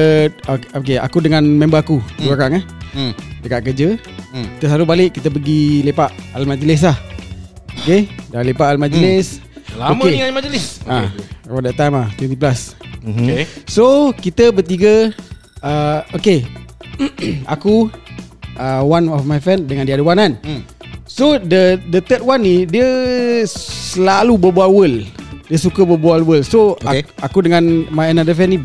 [0.48, 2.64] okay, okay, Aku dengan member aku Dua orang eh.
[2.94, 3.12] hmm.
[3.40, 3.96] Dekat kerja.
[4.32, 4.48] Hmm.
[4.56, 6.98] Kita selalu balik Kita pergi lepak Al-Majlis lah.
[7.78, 10.12] Okay Dah lepak Al-Majlis Lama Okay.
[10.12, 10.66] ni dengan majlis.
[10.84, 11.08] Ah,
[11.50, 12.78] Around that time lah 20 plus.
[13.02, 13.50] Okay.
[13.66, 15.10] So kita bertiga
[15.66, 16.46] uh, Okay.
[17.58, 17.90] Aku
[18.54, 20.34] uh, One of my friend Dengan the other one kan?
[20.46, 20.62] Hmm.
[21.10, 22.86] So the the third one ni Dia
[23.50, 25.10] Selalu berbual world.
[25.50, 26.46] Dia suka berbual world.
[26.46, 27.02] So Okay.
[27.02, 28.60] aku, aku dengan My another friend ni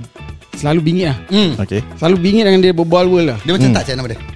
[0.54, 1.18] Selalu bingit lah.
[1.32, 1.50] Hmm.
[1.56, 1.80] Okay.
[1.96, 3.38] Selalu bingit dengan dia berbual world lah.
[3.48, 4.20] Dia macam tak cakap nama dia.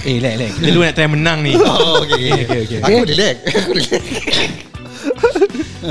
[0.00, 1.52] Eh lek lek Kita dulu nak try menang ni.
[1.60, 2.44] Oh okay.
[2.44, 2.78] Okay, okay, okay.
[2.84, 3.36] Aku relax.
[3.60, 4.68] Aku relax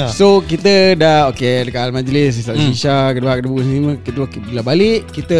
[0.09, 2.63] So kita dah Okay dekat Al-Majlis Islam Hmm.
[2.63, 2.73] hmm.
[2.73, 5.39] Shisha Kedua kedua semua Kedua bila balik Kita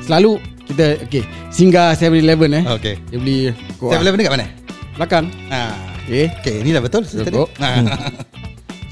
[0.00, 0.36] Selalu
[0.66, 3.38] Kita Okay Singgah 7-Eleven eh Okay Dia beli
[3.76, 4.46] kok 7-Eleven ni kat mana?
[4.94, 5.72] Belakang Ah.
[6.02, 7.24] Okay Okay ni dah betul dia.
[7.24, 7.48] Cukup.
[7.56, 7.80] Ah.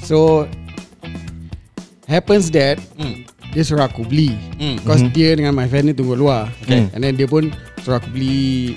[0.00, 0.48] So
[2.06, 3.28] Happens that Hmm.
[3.52, 4.80] Dia suruh aku beli Hmm.
[4.80, 6.88] Because dia dengan my friend ni tunggu luar Okay.
[6.92, 7.52] And then dia pun
[7.84, 8.72] Suruh aku beli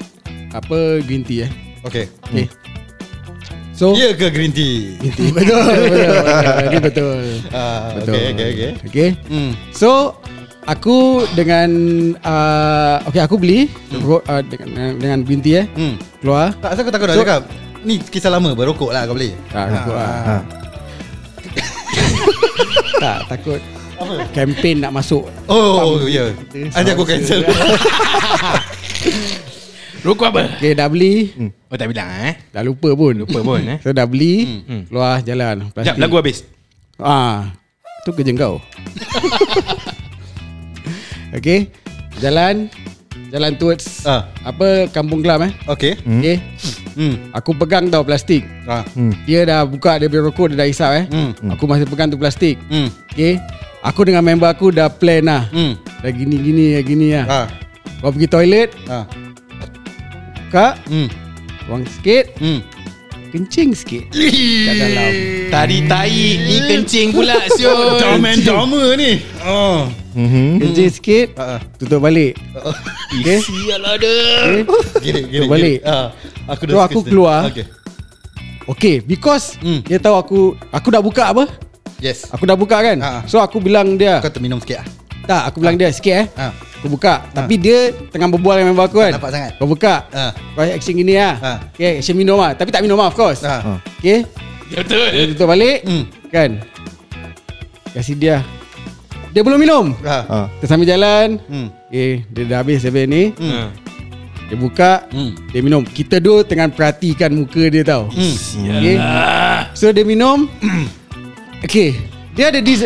[0.52, 2.52] Apa Green tea eh Okay Okay
[3.82, 4.94] So Ya ke green tea?
[5.02, 7.18] Green tea Betul Betul Ini betul
[7.58, 9.58] Ah, Betul okay okay okay Okay Hmm.
[9.74, 10.22] So
[10.70, 11.70] Aku dengan
[12.22, 14.06] uh, Okay aku beli hmm.
[14.06, 15.98] uh, dengan, dengan binti eh Hmm.
[16.22, 17.42] Keluar Tak kau takut nak So- cakap
[17.82, 20.14] Ni kisah lama berokok lah kau beli ah, rokok lah.
[20.22, 20.36] Ha.
[23.02, 23.58] Tak takut
[24.30, 26.70] Campaign nak masuk Oh ya yeah.
[26.70, 27.42] Nanti aku cancel
[30.02, 30.58] Rokok apa?
[30.58, 31.30] Okay dah beli.
[31.70, 32.34] Oh tak bilang eh?
[32.50, 33.22] Dah lupa pun.
[33.22, 33.78] Lupa pun eh?
[33.86, 34.90] So dah beli Hmm.
[34.90, 35.70] Keluar jalan.
[35.70, 36.42] Sekejap lagu habis?
[36.98, 37.54] Ah,
[38.02, 38.58] Tu kerja kau.
[41.32, 41.70] Okay
[42.20, 42.68] Jalan
[43.30, 44.28] Jalan towards Ah.
[44.44, 45.52] Apa Kampung Kelam eh?
[45.70, 46.38] Okay Okay
[46.92, 47.16] Hmm.
[47.32, 48.44] Aku pegang tau plastik.
[48.68, 48.84] Ah.
[49.24, 51.06] Dia dah buka Dia punya rokok Dia dah isap eh?
[51.08, 51.32] Hmm.
[51.54, 52.58] Aku masih pegang tu plastik.
[52.68, 52.90] Hmm.
[53.08, 53.38] Okay
[53.80, 55.46] Aku dengan member aku dah plan lah.
[55.54, 55.78] Hmm.
[56.02, 57.26] Dah gini-gini Dah gini lah.
[57.30, 57.48] Ah.
[58.02, 58.70] Kau pergi toilet.
[58.90, 59.06] Ah.
[60.52, 61.08] Kak Hmm.
[61.64, 62.60] Buang sikit Hmm.
[63.32, 65.12] Kencing sikit Kat dalam
[65.48, 70.60] Tadi tai Ni kencing pula Siul Domen drama ni Oh Mhm.
[70.60, 71.60] Kencing sikit Ah, ah.
[71.80, 72.36] Tutup balik
[73.16, 74.64] Okay Sialah dia Okay
[75.00, 75.80] Gini gini Kau balik.
[75.80, 75.88] gini.
[75.88, 76.12] Ah.
[76.52, 77.40] Aku So, dah aku suka keluar.
[77.48, 77.66] Okay
[78.68, 79.80] Okay Because Hmm.
[79.82, 81.48] Dia tahu aku Aku dah buka apa
[81.98, 83.24] Yes Aku dah buka kan Ah.
[83.24, 84.88] So aku bilang dia Kau terminum sikit lah
[85.24, 86.52] Tak aku bilang dia sikit eh Ah.
[86.78, 89.52] Aku buka Tapi dia Tengah berbual dengan member aku kan nampak sangat.
[89.56, 90.32] Kau buka Ah.
[90.52, 91.58] Kau action gini lah Ah.
[91.72, 93.78] Okay action minum lah Tapi tak minum lah of course Ah.
[93.98, 94.26] Okay
[94.68, 96.04] Betul Dia tutup balik Hmm.
[96.28, 96.50] Kan
[97.92, 98.42] Kasih dia
[99.30, 100.18] Dia belum minum Ha.
[100.24, 100.38] Ha.
[100.58, 101.68] Kita sambil jalan Hmm.
[101.86, 103.70] Okay Dia dah habis seven ni Ha.
[104.48, 105.38] Dia buka Hmm.
[105.48, 108.36] Dia minum Kita dua tengah perhatikan muka dia tau Hmm.
[108.58, 108.98] okay.
[109.74, 110.50] So dia minum
[111.66, 111.94] Okay
[112.34, 112.82] Dia ada this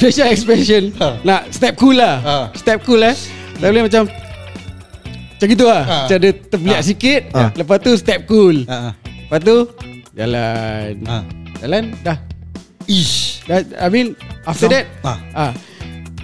[0.00, 1.20] Facial expression Ha.
[1.20, 2.36] Nak step cool lah Ha.
[2.54, 3.12] Step cool lah
[3.54, 4.02] Tak boleh macam
[5.30, 5.96] Macam gitu lah Ha.
[6.02, 7.52] Macam dia terbeliak sikit Ha.
[7.52, 8.96] Lepas tu step cool Ha.
[8.96, 9.56] Lepas tu
[10.12, 11.16] Jalan Ha.
[11.60, 12.16] Jalan Dah
[12.86, 13.44] Ish.
[13.44, 15.18] Dah, I mean After Some- that ah.
[15.36, 15.52] ah.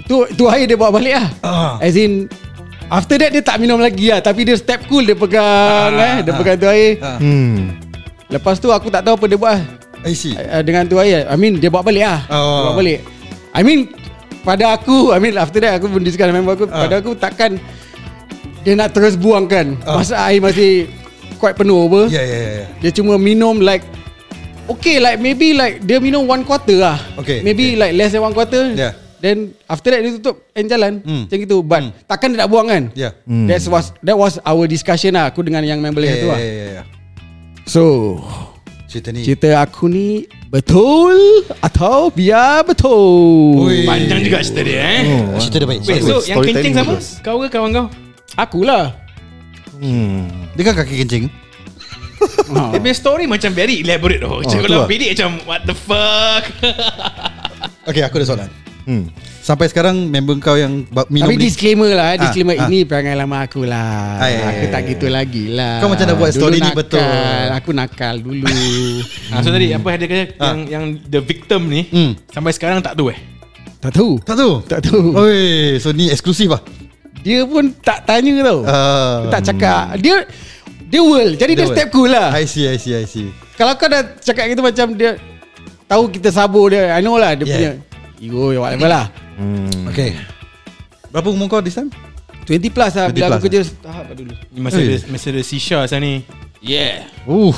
[0.07, 1.75] Tu, tu air dia bawa balik lah Ah.
[1.79, 2.33] As in
[2.87, 6.17] After that dia tak minum lagi lah Tapi dia step cool Dia pegang Ah, eh
[6.25, 6.37] Dia ah.
[6.37, 7.21] pegang tu air Ha.
[7.21, 7.77] Hmm.
[8.27, 9.62] Lepas tu aku tak tahu apa dia buat lah.
[10.03, 10.33] I see.
[10.33, 12.41] uh, Dengan tu air I mean dia bawa balik lah Oh.
[12.41, 13.01] Dia bawa balik
[13.57, 13.88] I mean
[14.45, 16.85] Pada aku I mean after that Aku pun discuss dengan member aku Ah.
[16.85, 17.57] Pada aku takkan
[18.61, 19.97] Dia nak terus buangkan Ah.
[19.97, 20.92] Masa air masih
[21.37, 22.66] Quite penuh apa Ya, ya, ya, ya.
[22.79, 23.85] Dia cuma minum like
[24.69, 27.81] Okay like maybe like Dia minum one quarter lah Okay, Maybe okay.
[27.81, 28.92] like less than one quarter Yeah.
[29.16, 31.25] Then after that dia tutup And jalan Hmm.
[31.25, 33.16] Macam gitu But takkan dia nak buang kan Ya.
[33.25, 33.49] Hmm.
[33.49, 36.38] That was That was our discussion lah Aku dengan yang member Ya, lain tu lah
[36.38, 36.83] ya, ya, ya.
[37.64, 37.83] So
[38.97, 39.21] Cerita ni.
[39.29, 43.85] Cerita aku ni Betul Atau biar betul Ui.
[43.85, 45.03] Panjang juga cerita dia eh.
[45.05, 45.81] Oh, Cerita dia baik.
[45.85, 46.97] Wait, so yang kencing siapa?
[46.97, 47.07] bagus.
[47.21, 47.87] Kau ke kawan kau?
[48.41, 48.97] Akulah
[49.77, 50.49] Hmm.
[50.57, 51.29] Dia kan kaki kencing.
[52.73, 54.41] Dia punya story macam very elaborate tau.
[54.41, 56.49] Macam kalau bedek macam what the fuck.
[57.87, 58.51] Okay, aku ada soalan.
[58.87, 59.11] Hmm.
[59.40, 61.42] Sampai sekarang member kau yang minum Tapi ni.
[61.42, 62.18] disclaimer lah eh.
[62.20, 62.68] Disclaimer Ah, ah.
[62.68, 64.88] Ini perangai lama aku lah Ah, ya, Aku ya, tak ya.
[64.88, 66.79] gitu lagi lah Kau macam dah buat Dulu story ni nakal.
[66.79, 67.46] betul.
[67.53, 68.46] Aku nakal dulu
[69.35, 72.14] Ah, so tadi apa ada kata yang yang the victim ni Hmm.
[72.27, 73.18] sampai sekarang tak tahu eh.
[73.77, 74.53] Tak tahu Tak tahu?
[74.64, 75.42] Tak tahu Oi,
[75.77, 76.62] so ni eksklusif lah.
[77.20, 79.14] Dia pun tak tanya tau Ah.
[79.20, 80.16] Dia tak cakap Dia
[80.85, 83.35] Dia world Jadi dia, Dia step cool lah I see, I see, I see.
[83.55, 85.18] Kalau kau dah cakap gitu macam dia
[85.85, 87.51] Tahu kita sabur dia I know lah Dia Yeah.
[87.53, 87.70] punya
[88.18, 89.92] Ego ya whatever lah Hmm.
[89.92, 90.16] Okay.
[91.12, 91.92] Berapa umur kau this time?
[92.48, 95.42] 20 plus lah 20 Bila aku plus kerja tahap dulu Ni masa ada masa ada
[95.42, 96.24] Sisha sana ni.
[96.64, 97.05] Yeah.
[97.24, 97.52] Uh.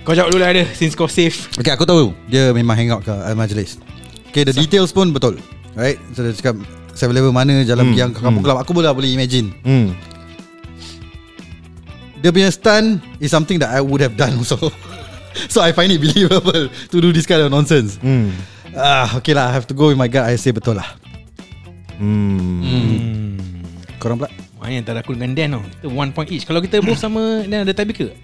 [0.00, 1.52] Kau jawab dulu lah ada since kau safe.
[1.54, 3.76] Okay, aku tahu dia memang hang out ke Al Majlis.
[4.32, 5.36] Okay, the details pun betul.
[5.76, 6.00] Right?
[6.16, 6.56] So dia cakap
[6.96, 9.92] 7-Eleven mana Jalan Hmm, ke Kampung Kelab Aku boleh boleh imagine Hmm.
[12.18, 14.58] Dia punya stunt Is something that I would have done also
[15.52, 18.34] So I find it believable To do this kind of nonsense Hmm.
[18.78, 20.86] Ah, Okay lah I have to go with my gut I say betul lah
[21.98, 23.34] Hmm.
[23.98, 25.62] Korang pula Mana antara aku dengan Dan tau.
[25.66, 26.46] Kita one point each.
[26.46, 28.14] Kalau kita both sama Dan ada tiebreaker.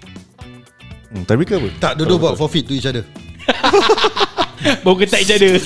[1.11, 1.27] Hmm.
[1.27, 1.69] Tiebreaker apa?
[1.83, 3.03] Tak dua-dua buat forfeit to each other
[4.87, 5.59] Baru ketak each other.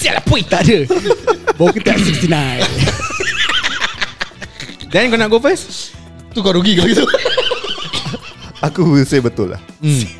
[0.00, 0.40] Sial lah puy.
[0.42, 0.88] Tak ada
[1.60, 2.32] Bawa kita 69
[4.88, 5.92] Dan kau nak go first?
[6.32, 7.04] Tu kau rugi kalau gitu
[8.58, 9.62] Aku will say betul lah.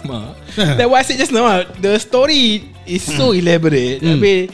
[0.04, 0.30] Ma.
[0.54, 4.14] That what I said just now ah, The story Is so elaborate Hmm.
[4.14, 4.46] Habis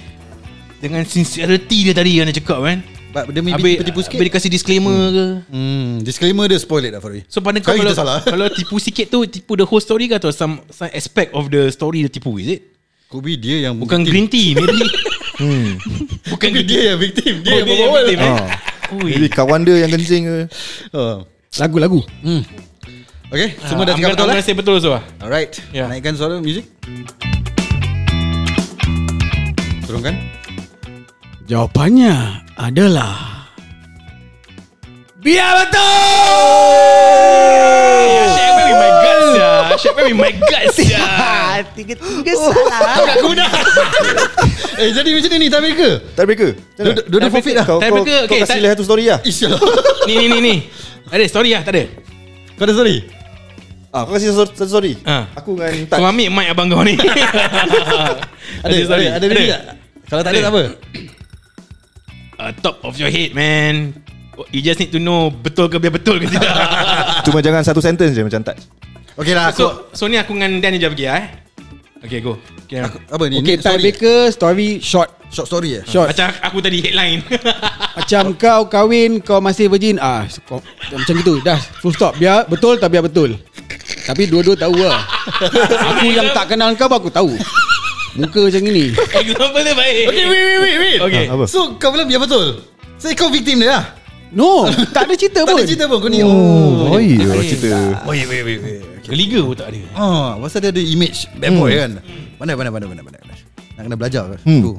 [0.78, 4.26] Dengan sincerity dia tadi Yang dia cakap kan But dia maybe Habis, tipu-tipu sikit habis
[4.26, 7.92] dia kasih disclaimer ke hmm, Disclaimer dia spoil it lah Farid So pada kau kalau,
[7.92, 8.18] salah.
[8.20, 11.68] kalau tipu sikit tu Tipu the whole story ke Atau some, some aspect of the
[11.68, 12.60] story Dia tipu is it?
[13.06, 14.08] Could be dia yang Bukan victim.
[14.08, 14.80] green tea Maybe
[15.34, 15.76] Hmm.
[16.26, 18.38] Bukan Could dia yang victim Dia Oh, yang dia yang berbual victim, eh?
[18.38, 18.50] Ah.
[18.94, 20.38] Jadi kawan dia yang kencing ke?
[20.92, 21.16] oh.
[21.54, 22.42] Lagu-lagu hmm.
[23.34, 25.90] Okay Semua dah I'm cakap betul I'm lah gonna say betul so Alright Yeah.
[25.90, 26.70] Naikkan suara music.
[29.90, 30.14] Turunkan.
[31.50, 32.14] Jawapannya
[32.54, 33.42] adalah
[35.18, 35.82] Biar betul!
[38.38, 39.50] Share with my guts ya.
[39.82, 41.04] Share with my guts ya.
[41.76, 43.18] Tiga-tiga salah.
[43.18, 43.50] Aku dah.
[44.74, 46.50] Eh jadi macam ni ni Tiebreaker Tiebreaker?
[46.76, 47.66] Dua- Dua-dua forfeit lah.
[47.66, 49.18] Kau, kau, Tiebreaker, kau okay, kasih tak- lihat satu story lah.
[50.06, 50.54] Ni ni ni ni.
[51.10, 51.84] Ada story lah tak ada?
[52.54, 53.13] Kau ada story
[53.94, 54.98] Ah, kau kasih satu satu story.
[55.06, 55.30] Ah.
[55.38, 56.10] Aku dengan Kau tak.
[56.10, 56.98] ambil mic abang kau ni.
[58.66, 59.62] Ada story Ada ready tak?
[60.04, 60.42] Kalau tak ada Ada.
[60.42, 60.62] tak apa.
[62.34, 63.94] Uh, Top of your head man.
[64.50, 66.50] You just need to know Betul ke biar betul ke tidak.
[67.24, 68.58] Cuma jangan satu sentence je macam tak.
[69.14, 71.26] Okay lah aku So so ni aku dengan Dan je pergi lah eh?
[72.02, 72.34] Okay go.
[72.66, 73.38] Okay, aku- Apa ni?
[73.38, 73.78] Okay story.
[73.78, 75.08] Tiebreaker Story short.
[75.30, 75.82] Short story eh?
[75.86, 76.10] Short.
[76.10, 77.22] Macam aku tadi headline.
[77.98, 79.96] Macam kau kahwin Kau masih virgin.
[79.96, 80.58] Ah, kau,
[80.90, 81.38] Macam gitu.
[81.40, 82.18] Dah full stop.
[82.18, 83.38] Biar betul tak biar betul
[84.04, 85.00] Tapi dua-dua tahu lah
[85.96, 87.32] Aku yang tak kenal kau Aku tahu
[88.14, 91.44] Muka macam ni Example dia baik Okay wait wait wait wait Okay Ah, apa?
[91.48, 92.62] So kau bilang biar betul
[93.00, 93.84] So kau victim dia lah
[94.30, 97.42] No Tak ada cerita Tak pun ada cerita pun kau ni Oh, Oh oh iya,
[97.42, 98.04] cerita.
[98.06, 101.68] Wait wait wait wait Geliga pun tak ada Oh, pasal dia ada image bad boy
[101.76, 102.00] kan.
[102.40, 103.20] Pandai pandai pandai pandai pandai.
[103.76, 104.40] Nak kena belajar kan.
[104.48, 104.62] Hmm.
[104.64, 104.70] Tu.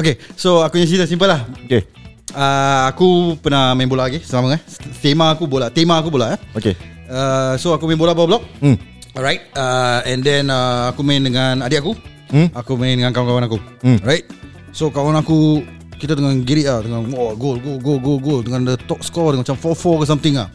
[0.00, 1.44] Okay, so aku punya cerita simple lah.
[1.68, 1.84] Okay.
[2.32, 4.60] Uh, aku pernah main bola lagi sama eh.
[5.04, 5.68] Tema aku bola.
[5.68, 6.40] Tema aku bola eh.
[6.56, 6.95] Okay.
[7.06, 8.42] Uh, so aku main bola bawah blok.
[8.58, 8.76] Hmm.
[9.14, 9.48] Alright.
[9.52, 11.96] Uh, and then uh, aku main dengan adik aku.
[12.28, 12.52] hmm?
[12.52, 14.02] Aku main dengan kawan-kawan aku hmm.
[14.02, 14.26] Right
[14.74, 15.62] So kawan aku
[15.94, 19.30] Kita dengan girit lah Dengan oh, goal, goal, goal, goal, goal Dengan the top score
[19.30, 20.50] Dengan macam 4-4 ke something lah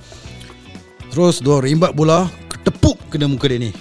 [1.09, 3.71] Terus Dua rimbat bola Ketepuk Kena muka dia ni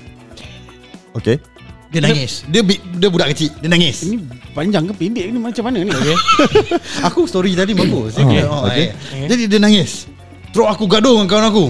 [1.13, 1.43] Okay
[1.91, 4.17] Dia nangis Dia bi- dia budak kecil Dia nangis Ini
[4.55, 5.91] panjang ke pendek ni macam mana ni?
[5.91, 6.17] Okay.
[7.11, 8.47] Aku story tadi bagus Okay.
[8.47, 8.95] oh, Okay.
[8.95, 9.27] okay.
[9.27, 10.07] Jadi dia nangis
[10.55, 11.67] Terus aku gaduh dengan kawan aku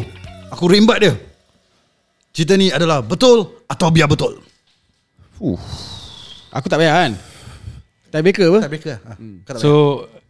[0.52, 1.14] Aku rimbat dia
[2.30, 4.38] Cerita ni adalah Betul Atau biar betul
[5.40, 5.60] uh.
[6.50, 7.12] Aku tak payah kan?
[8.10, 8.60] Tak baker apa?
[8.66, 9.12] Tak beka ha.
[9.46, 9.70] Kau tak So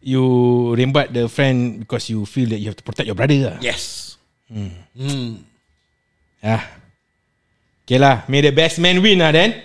[0.05, 0.25] you
[0.77, 3.59] rembat the friend because you feel that you have to protect your brother lah.
[3.65, 4.17] Yes
[4.53, 5.41] hmm.
[6.45, 6.65] Ah.
[7.85, 9.57] Okay lah, may the best man win lah then.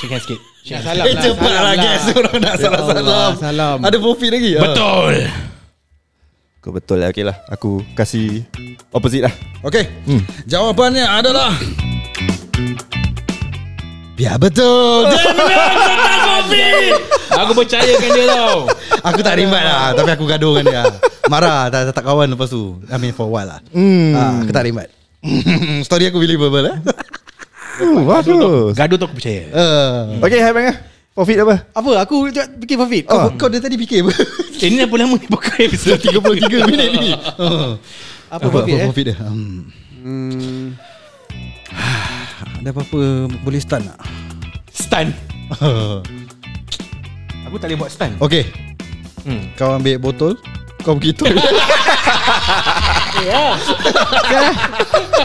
[0.00, 0.40] Shake hands sikit.
[0.62, 3.76] Salam Eh cepat lah guys Orang nak salam-salam Allah, salam.
[3.82, 5.26] Ada profit lagi Betul.
[6.62, 7.42] Kau betul lah Okay lah.
[7.50, 8.46] Aku kasih
[8.94, 9.34] Opposite lah.
[9.66, 10.22] Okay hmm.
[10.46, 11.50] Jawapannya adalah
[14.14, 15.10] Biar betul.
[17.32, 18.70] Aku percayakan dia tau.
[19.02, 21.00] Aku tak rimbat lah Tapi aku gaduh dengan dia.
[21.26, 22.78] Marah tak, tak kawan lepas tu.
[22.86, 23.58] I mean for a while lah.
[23.74, 24.14] Hmm.
[24.14, 24.86] ha, Aku tak rimbat
[25.90, 26.78] Story aku believable eh?
[27.82, 28.78] Uh, Bagus.
[28.78, 29.50] Gaduh tu aku percaya.
[29.50, 30.22] uh.
[30.22, 30.78] Okay hai bang
[31.12, 32.08] Profit apa Apa?
[32.08, 33.04] Aku fikir Fafid.
[33.04, 34.12] Kau, kau dari tadi fikir apa?
[34.64, 37.76] Eh, ni apa lama ni pakai episode 33 minit ni uh.
[38.32, 38.84] Apa Fafid eh?
[38.88, 39.60] profit dia hmm.
[40.02, 40.72] Hmm.
[42.64, 43.00] Ada apa-apa
[43.44, 43.98] Boleh stun tak?
[44.72, 45.12] Stun.
[47.46, 48.16] Aku tak boleh buat stun.
[48.16, 48.48] Okay
[49.22, 49.54] Hmm.
[49.54, 50.34] Kau ambil botol
[50.82, 51.38] Kau pergi toilet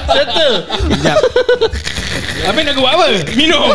[0.07, 1.17] Sekejap.
[2.45, 3.07] Apa nak aku buat apa?
[3.33, 3.73] Minum.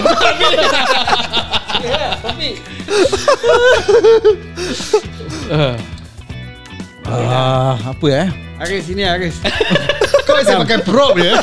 [7.06, 8.28] Ah, Apa eh
[8.62, 9.42] Aris sini Aris.
[10.26, 11.34] Kau asyik pakai prop dia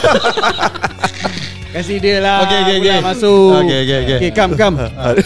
[1.70, 2.50] Kasih dia lah.
[2.50, 3.06] Okay, okay, Pula okay.
[3.06, 3.62] Masuk.
[3.62, 4.18] Okay, okay, okay.
[4.18, 4.82] Okay, come, come.
[4.82, 5.22] Okay,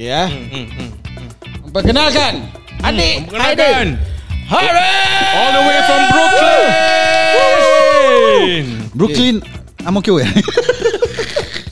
[0.00, 0.24] ya.
[1.68, 2.48] Perkenalkan.
[2.80, 3.28] Adik.
[3.28, 4.00] Perkenalkan.
[4.48, 4.88] Harry.
[5.36, 6.64] All the way from Brooklyn.
[8.96, 9.36] Brooklyn
[9.84, 10.30] I'm okay eh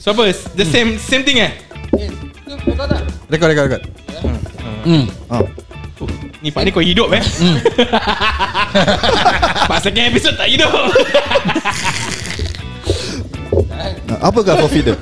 [0.01, 0.33] So apa?
[0.57, 1.53] The same same thing eh?
[3.31, 3.83] Rekod rekod rekod
[4.81, 5.05] Hmm.
[5.29, 5.45] oh.
[6.41, 7.21] Ni Pak ni kau hidup eh?
[9.69, 10.73] Pak second episode tak hidup.
[14.17, 14.95] Apakah profit dia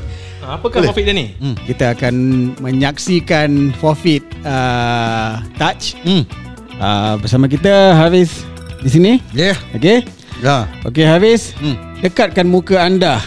[0.43, 1.31] Apakah profit dia ni?
[1.63, 2.15] Kita akan
[2.59, 6.27] menyaksikan forfeit uh, touch Hmm.
[6.75, 8.43] uh, bersama kita Hafiz
[8.83, 9.11] di sini.
[9.31, 10.03] Yeah Okay.
[10.43, 11.55] Ya Okay Hafiz.
[11.55, 11.79] Hmm.
[12.03, 13.23] Dekatkan muka anda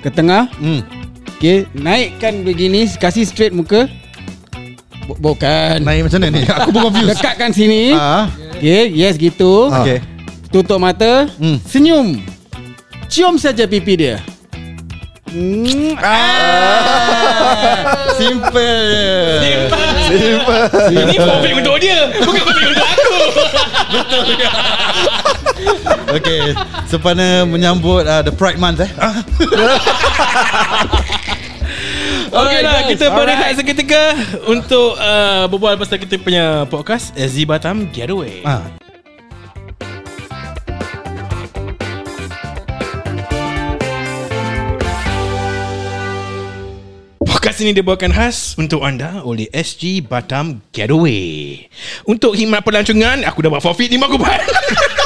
[0.00, 0.48] ke tengah.
[0.56, 0.80] Hmm.
[1.40, 1.64] Okay.
[1.72, 2.84] Naikkan begini.
[2.86, 3.88] Kasih straight muka.
[5.08, 5.80] Bu- Bukan.
[5.80, 7.96] Naik macam mana ni Aku pun confused Dekatkan sini.
[7.96, 8.28] Ah.
[8.54, 8.92] Okay.
[8.92, 9.72] Yes gitu.
[9.72, 10.04] Okay
[10.52, 11.32] Tutup mata.
[11.40, 11.56] Hmm.
[11.64, 12.20] Senyum.
[13.08, 14.20] Cium saja pipi dia.
[15.30, 15.94] Hmm.
[18.18, 18.66] Simple
[20.90, 23.14] Ini profit untuk dia Bukan profit untuk aku
[26.18, 26.50] Okay
[26.82, 28.90] Sepana menyambut uh, The Pride Month eh
[32.30, 32.94] Okay lah guys.
[32.94, 34.14] Kita berehat seketika
[34.46, 38.62] Untuk uh, berbual pasal kita punya podcast SZ Batam Getaway ah.
[47.20, 51.66] Podcast ini dibawakan khas untuk anda oleh SG Batam Getaway.
[52.04, 54.44] Untuk khidmat pelancongan, aku dah buat forfeit 5 kubat.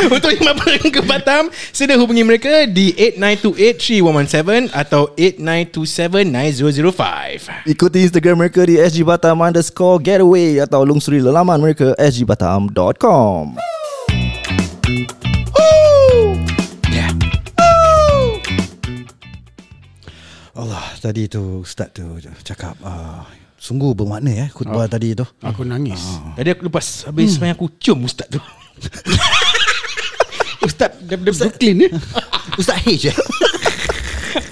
[0.08, 7.68] untuk khidmat pelancongan ke Batam, sila hubungi mereka di 8928-3117 atau 8927-9005.
[7.68, 13.60] Ikuti Instagram mereka di SG Batam underscore getaway Atau lungsuri lelaman mereka sgbatam.com
[20.56, 22.04] Allah Tadi tu Ustaz tu
[22.44, 23.24] Cakap uh,
[23.60, 26.00] Sungguh bermakna ya Khutbah tadi tu Aku nangis.
[26.36, 27.52] Tadi aku lepas habis hmm.
[27.52, 28.40] aku cium ustaz tu.
[30.60, 31.90] Ustaz daripada Brooklyn eh.
[32.60, 33.16] Ustaz H eh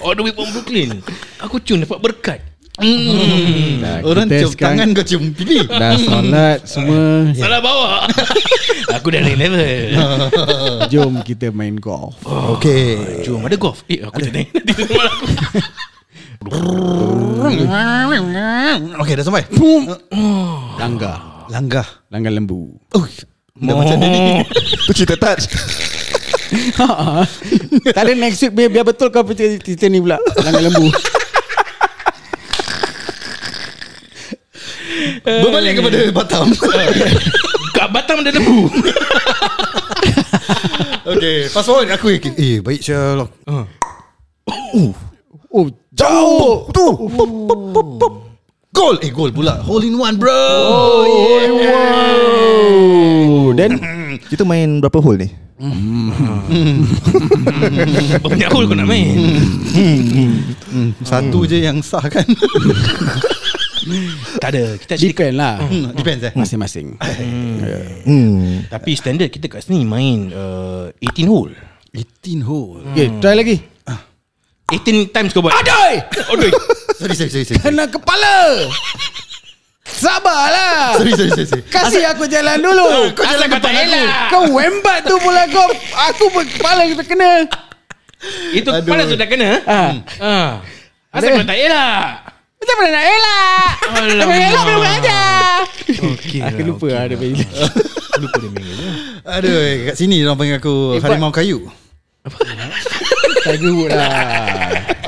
[0.03, 0.99] All the way from Brooklyn.
[1.43, 2.39] Aku cium dapat berkat.
[2.79, 7.27] Dah, Orang kita cium sekarang tangan kau cium pipi Dah solat semua.
[7.35, 8.07] Salah bawa.
[8.95, 9.63] aku dah naik level.
[10.91, 12.15] Jom kita main golf.
[12.59, 13.83] Okay Jom ada golf.
[13.91, 15.25] Eh aku tak nanti tengok aku.
[19.03, 19.43] Okay dah sampai
[20.79, 21.47] Langgar.
[21.51, 22.79] Langgar Langgar lembu.
[22.95, 23.03] Oh
[23.59, 24.21] Dah macam dia ni
[24.87, 25.43] Tu cerita touch
[27.93, 30.17] tak ada next week biar, biar betul kau cerita, cerita ni pula.
[30.41, 30.89] Langgar lembu.
[35.23, 36.47] Berbalik kepada Batam
[37.77, 38.67] Kat Batam ada lembu.
[41.09, 43.65] Okay Fast forward aku Eh baik Sherlock Uh.
[45.49, 46.69] Oh, jauh.
[46.69, 46.85] Tu.
[48.69, 50.37] Goal Eh goal pula Hole in one bro
[53.29, 53.81] Oh, then
[54.29, 55.29] Kita main berapa hole ni?
[58.21, 59.17] Banyak hole kau nak main
[61.01, 62.23] Satu je yang sah kan
[64.37, 65.59] Tak ada Kita actually depend lah.
[65.59, 66.95] Hmm, Depends eh Masing-masing.
[68.05, 68.63] Hmm.
[68.69, 71.51] Tapi standard kita kat sini main uh, 18 hole
[71.91, 73.57] 18 hole Okay, try lagi.
[74.69, 75.97] 18 times kau buat Aduh!
[76.37, 76.53] Aduh
[76.95, 78.69] Sorry sorry sorry sorry Kena kepala.
[79.91, 80.95] Sabarlah.
[80.95, 81.63] Sorry sorry sorry.
[81.65, 83.13] Kasih aku jalan dulu.
[83.13, 85.67] Kau jalan Asal kau depan aku Kau wembat tu pula kau.
[86.11, 87.31] Aku pun kepala kita kena.
[88.51, 88.83] Itu Aduh.
[88.83, 89.91] kepala sudah kena Ah.
[90.19, 90.49] ah.
[91.09, 91.37] Asal Ada.
[91.39, 92.05] kau tak elak
[92.59, 93.71] Macam mana nak elak?
[93.79, 94.27] Alamak.
[94.27, 95.19] Nak elak belum aja.
[95.87, 97.39] Okay Aku lupa lah ada bila.
[98.19, 98.89] Lupa dia je
[99.23, 99.55] Aduh
[99.87, 101.63] kat sini Orang panggil aku Eh, Harimau kayu
[103.39, 104.11] Tiger Wood lah.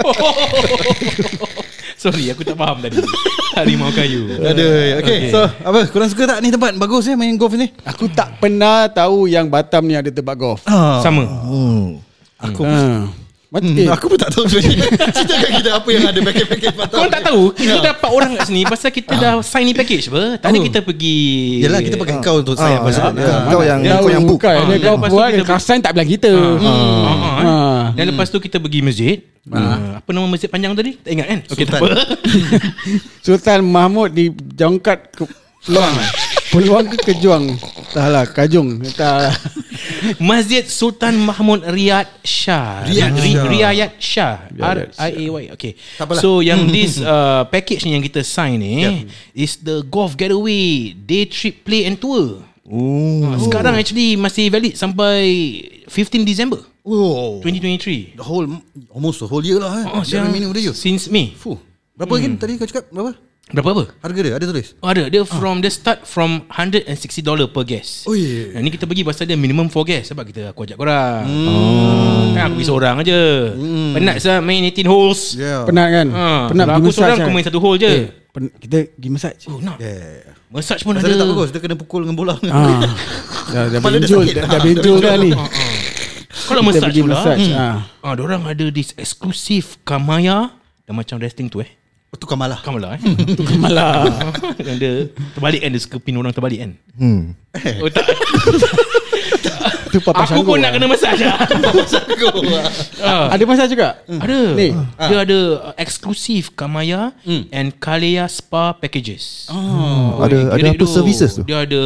[2.02, 2.98] Sorry aku tak faham tadi.
[3.62, 4.42] Harimau kayu.
[4.42, 6.74] Aduh Okay so Apa korang suka tak ni tempat?
[6.74, 7.70] Bagus ya main golf ni?
[7.86, 10.66] Aku tak pernah tahu yang Batam ni ada tempat golf.
[11.06, 11.30] Sama.
[11.46, 12.02] Hmm.
[12.42, 13.21] Aku Ha.
[13.52, 16.96] Macam Hmm, eh, aku pun tak tahu sebenarnya Ceritakan kita apa yang ada package-package patah
[16.96, 20.24] Kau tak tahu Kita dapat orang kat sini Pasal kita dah sign ni package apa.
[20.40, 20.64] Tadi Oh.
[20.64, 21.20] kita pergi
[21.60, 24.40] Yelah kita pakai kau untuk Ah, saya ah, pasal ah, Kau yang kau yang book.
[24.40, 24.56] bukan.
[24.56, 26.32] Ah, Dia dan kau buat kita- Kasan tak bilang kita.
[26.32, 27.42] Ah, ah, ah.
[27.44, 27.82] Ah.
[27.92, 29.18] Dan lepas tu kita pergi masjid.
[29.46, 30.96] Ah, Apa nama masjid panjang tadi?
[30.96, 31.40] Tak ingat kan?
[31.44, 31.92] Okay tak Sultan.
[31.92, 32.16] apa.
[33.26, 35.28] Sultan Mahmud di jongkat ke
[36.52, 36.86] peluang.
[36.88, 37.44] ke kejuang?
[37.58, 38.80] Entahlah, kajung.
[38.80, 39.32] Entah.
[40.18, 43.46] Masjid Sultan Mahmud Riyad Shah Riyad Ri- Shah.
[43.50, 46.18] Riyad Shah Riyad R-I-A-Y Okay Tak.
[46.18, 48.94] So yang this uh, package ni yang kita sign ni Yep.
[49.38, 52.42] Is the golf getaway Day trip play and tour
[52.72, 53.28] Oh.
[53.28, 55.28] Ah, Sekarang actually masih valid sampai
[55.92, 58.48] 15 December Oh 2023 The whole
[58.90, 59.86] Almost the whole year lah eh.
[59.92, 60.04] Oh,
[60.72, 61.60] Since May Fuh.
[61.94, 63.12] Berapa lagi tadi kau cakap Berapa
[63.52, 63.84] Berapa apa?
[64.00, 66.88] Harga dia ada tulis Oh, ada dia from the start from 160
[67.22, 68.04] dollar per guest.
[68.04, 68.52] Oh, yeah.
[68.52, 71.24] Nah, ni kita pergi pasal dia minimum 4 guest sebab kita aku ajak korang.
[71.24, 72.32] Hmm.
[72.32, 73.20] Kan aku pergi seorang aja.
[73.52, 73.92] Hmm.
[73.94, 75.36] Penat sah main 18 holes.
[75.36, 76.08] Yeah Penat kan?
[76.10, 77.24] Ha, Penat kalau aku seorang kan?
[77.24, 77.92] aku main satu hole je.
[77.92, 79.44] Eh, pen- kita pergi massage.
[79.46, 79.78] Oh, nak.
[79.78, 81.24] Yeah Massage pun Pasal dia ada.
[81.24, 82.84] tak bagus Dia kena pukul dengan bola Ah.
[83.52, 85.32] Dah dah dia benjol, dah, Ah, dah dah benjol dah ni.
[86.48, 87.16] Kalau massage pula.
[87.16, 87.48] massage.
[87.48, 87.56] Hmm.
[87.56, 87.78] Ah.
[88.02, 90.52] Ah, orang ada this exclusive Kamaya
[90.84, 91.72] dan macam wrestling tu eh.
[92.12, 93.02] Oh, tu Kamalah Kamala eh.
[93.40, 94.04] Tu malah.
[94.68, 94.94] Yang dia
[95.32, 96.72] terbalik kan dia suka pin orang terbalik kan.
[97.00, 97.22] Hmm.
[97.80, 98.04] Oh tak.
[99.92, 101.36] Tu Papa aku pun nak kena massage lah.
[103.04, 103.28] Ah.
[103.32, 104.00] Ada massage juga?
[104.08, 104.40] Ada.
[104.56, 104.72] Ni.
[105.08, 105.40] Dia ada
[105.72, 109.52] uh, eksklusif Kamaya and Kalea Spa packages.
[109.52, 111.44] Oh Ada ada Kira apa tu, services tu?
[111.44, 111.84] Dia ada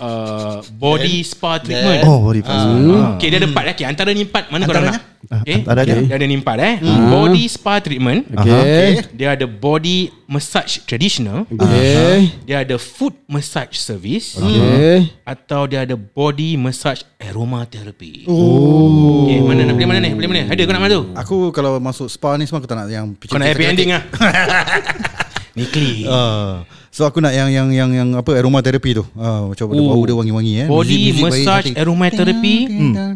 [0.00, 2.08] uh, body spa treatment.
[2.08, 2.60] Oh, body pass.
[2.60, 3.20] Ah.
[3.20, 3.64] Okay, dia ada empat.
[3.76, 5.11] Okay, antara ni empat mana korang Antaranya?
[5.30, 5.62] Okay.
[5.62, 5.94] ada ada.
[6.02, 6.74] Dia ada ni empat eh.
[6.82, 8.26] Body spa treatment.
[8.34, 9.06] Okay.
[9.14, 11.46] Dia ada body massage traditional.
[11.46, 12.34] Okay.
[12.42, 14.34] Dia ada foot massage service.
[14.34, 15.14] Okay.
[15.22, 18.26] Atau dia ada body massage aromatherapy.
[18.26, 19.30] Oh.
[19.30, 20.10] Okay, mana nak pilih mana ni?
[20.18, 20.42] Pilih mana?
[20.50, 21.04] Ada kau nak mana tu?
[21.14, 24.02] Aku kalau masuk spa ni semua Aku tak nak yang Kau nak happy ending ah.
[25.56, 26.08] Ni clean.
[26.08, 29.04] Uh, so aku nak yang yang yang yang apa aromatherapy tu.
[29.12, 29.92] Uh, macam oh.
[29.92, 30.66] bau dia wangi-wangi eh.
[30.66, 31.82] Body Music- music baik, massage cantik.
[31.84, 32.56] aromatherapy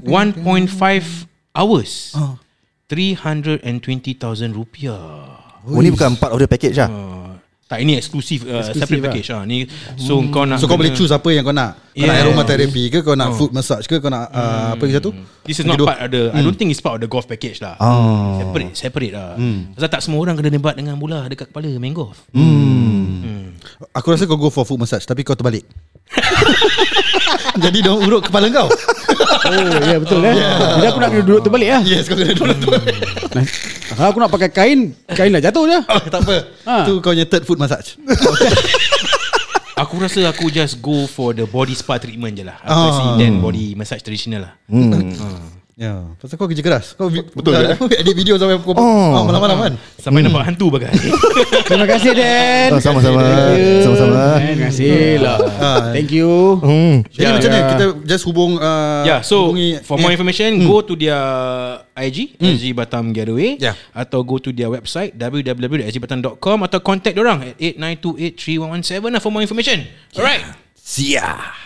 [0.04, 2.12] 1.5 hours.
[2.14, 2.36] Oh.
[2.86, 3.64] 320,000
[4.52, 5.00] rupiah.
[5.66, 6.86] Oh, ni bukan part of the package lah.
[6.86, 7.34] Uh,
[7.66, 9.10] tak ini eksklusif uh, separate lah.
[9.10, 9.42] package ah.
[9.42, 9.66] Ni
[9.98, 11.74] so kau nak So kau boleh choose apa yang kau nak.
[11.90, 12.22] Kau nak Yeah.
[12.22, 15.10] aromatherapy ke kau nak foot massage ke kau nak uh, apa lagi satu?
[15.42, 15.88] This is not Kedua.
[15.90, 17.74] part of the I don't think it's part of the golf package lah.
[17.82, 18.38] Ah.
[18.38, 19.34] Separate separate lah.
[19.74, 22.22] Pasal tak semua orang kena debat dengan bola dekat kepala main golf.
[23.90, 25.66] Aku rasa kau go for foot massage tapi kau terbalik.
[27.64, 28.68] Jadi dia urut kepala kau.
[28.68, 30.34] Oh, ya betul eh.
[30.36, 31.82] Jadi aku nak kena duduk terbalik lah.
[31.82, 32.68] Yes kau kena duduk tu.
[33.32, 33.44] Nah,
[33.96, 35.78] Kalau aku nak pakai kain, kain dah jatuh je.
[35.82, 36.36] Oh, tak apa.
[36.64, 36.74] Ha.
[36.84, 37.96] Tu kau punya third foot massage.
[39.76, 42.56] Aku rasa aku just go for the body spa treatment je lah.
[42.64, 42.88] Aku Ah.
[42.88, 44.52] rasa then body massage traditional lah.
[45.76, 46.96] Ya, pasal kau kerja keras.
[46.96, 47.76] Kau betul kan?
[48.00, 49.28] edit video sampai pukul oh.
[49.28, 49.72] malam-malam kan.
[50.00, 50.88] Sampai nampak hantu bagai.
[51.68, 52.72] Terima kasih Dan.
[52.72, 53.20] Oh, sama-sama.
[53.20, 53.84] Thank you.
[53.84, 54.20] Sama-sama.
[54.40, 55.36] Terima kasih lah.
[55.60, 55.92] Ah.
[55.92, 56.32] Thank you.
[56.64, 57.04] Hmm.
[57.12, 57.68] Jadi Ya, macam ni ya.
[57.76, 61.20] kita just hubung uh, Yeah, so hubungi for more information, go to their
[61.92, 63.76] IG, SG Batam Getaway, Yeah.
[63.92, 69.84] atau go to their website www.sgbatam.com atau contact orang at 89283117 lah for more information.
[70.16, 70.40] Alright.
[70.72, 71.65] Sia.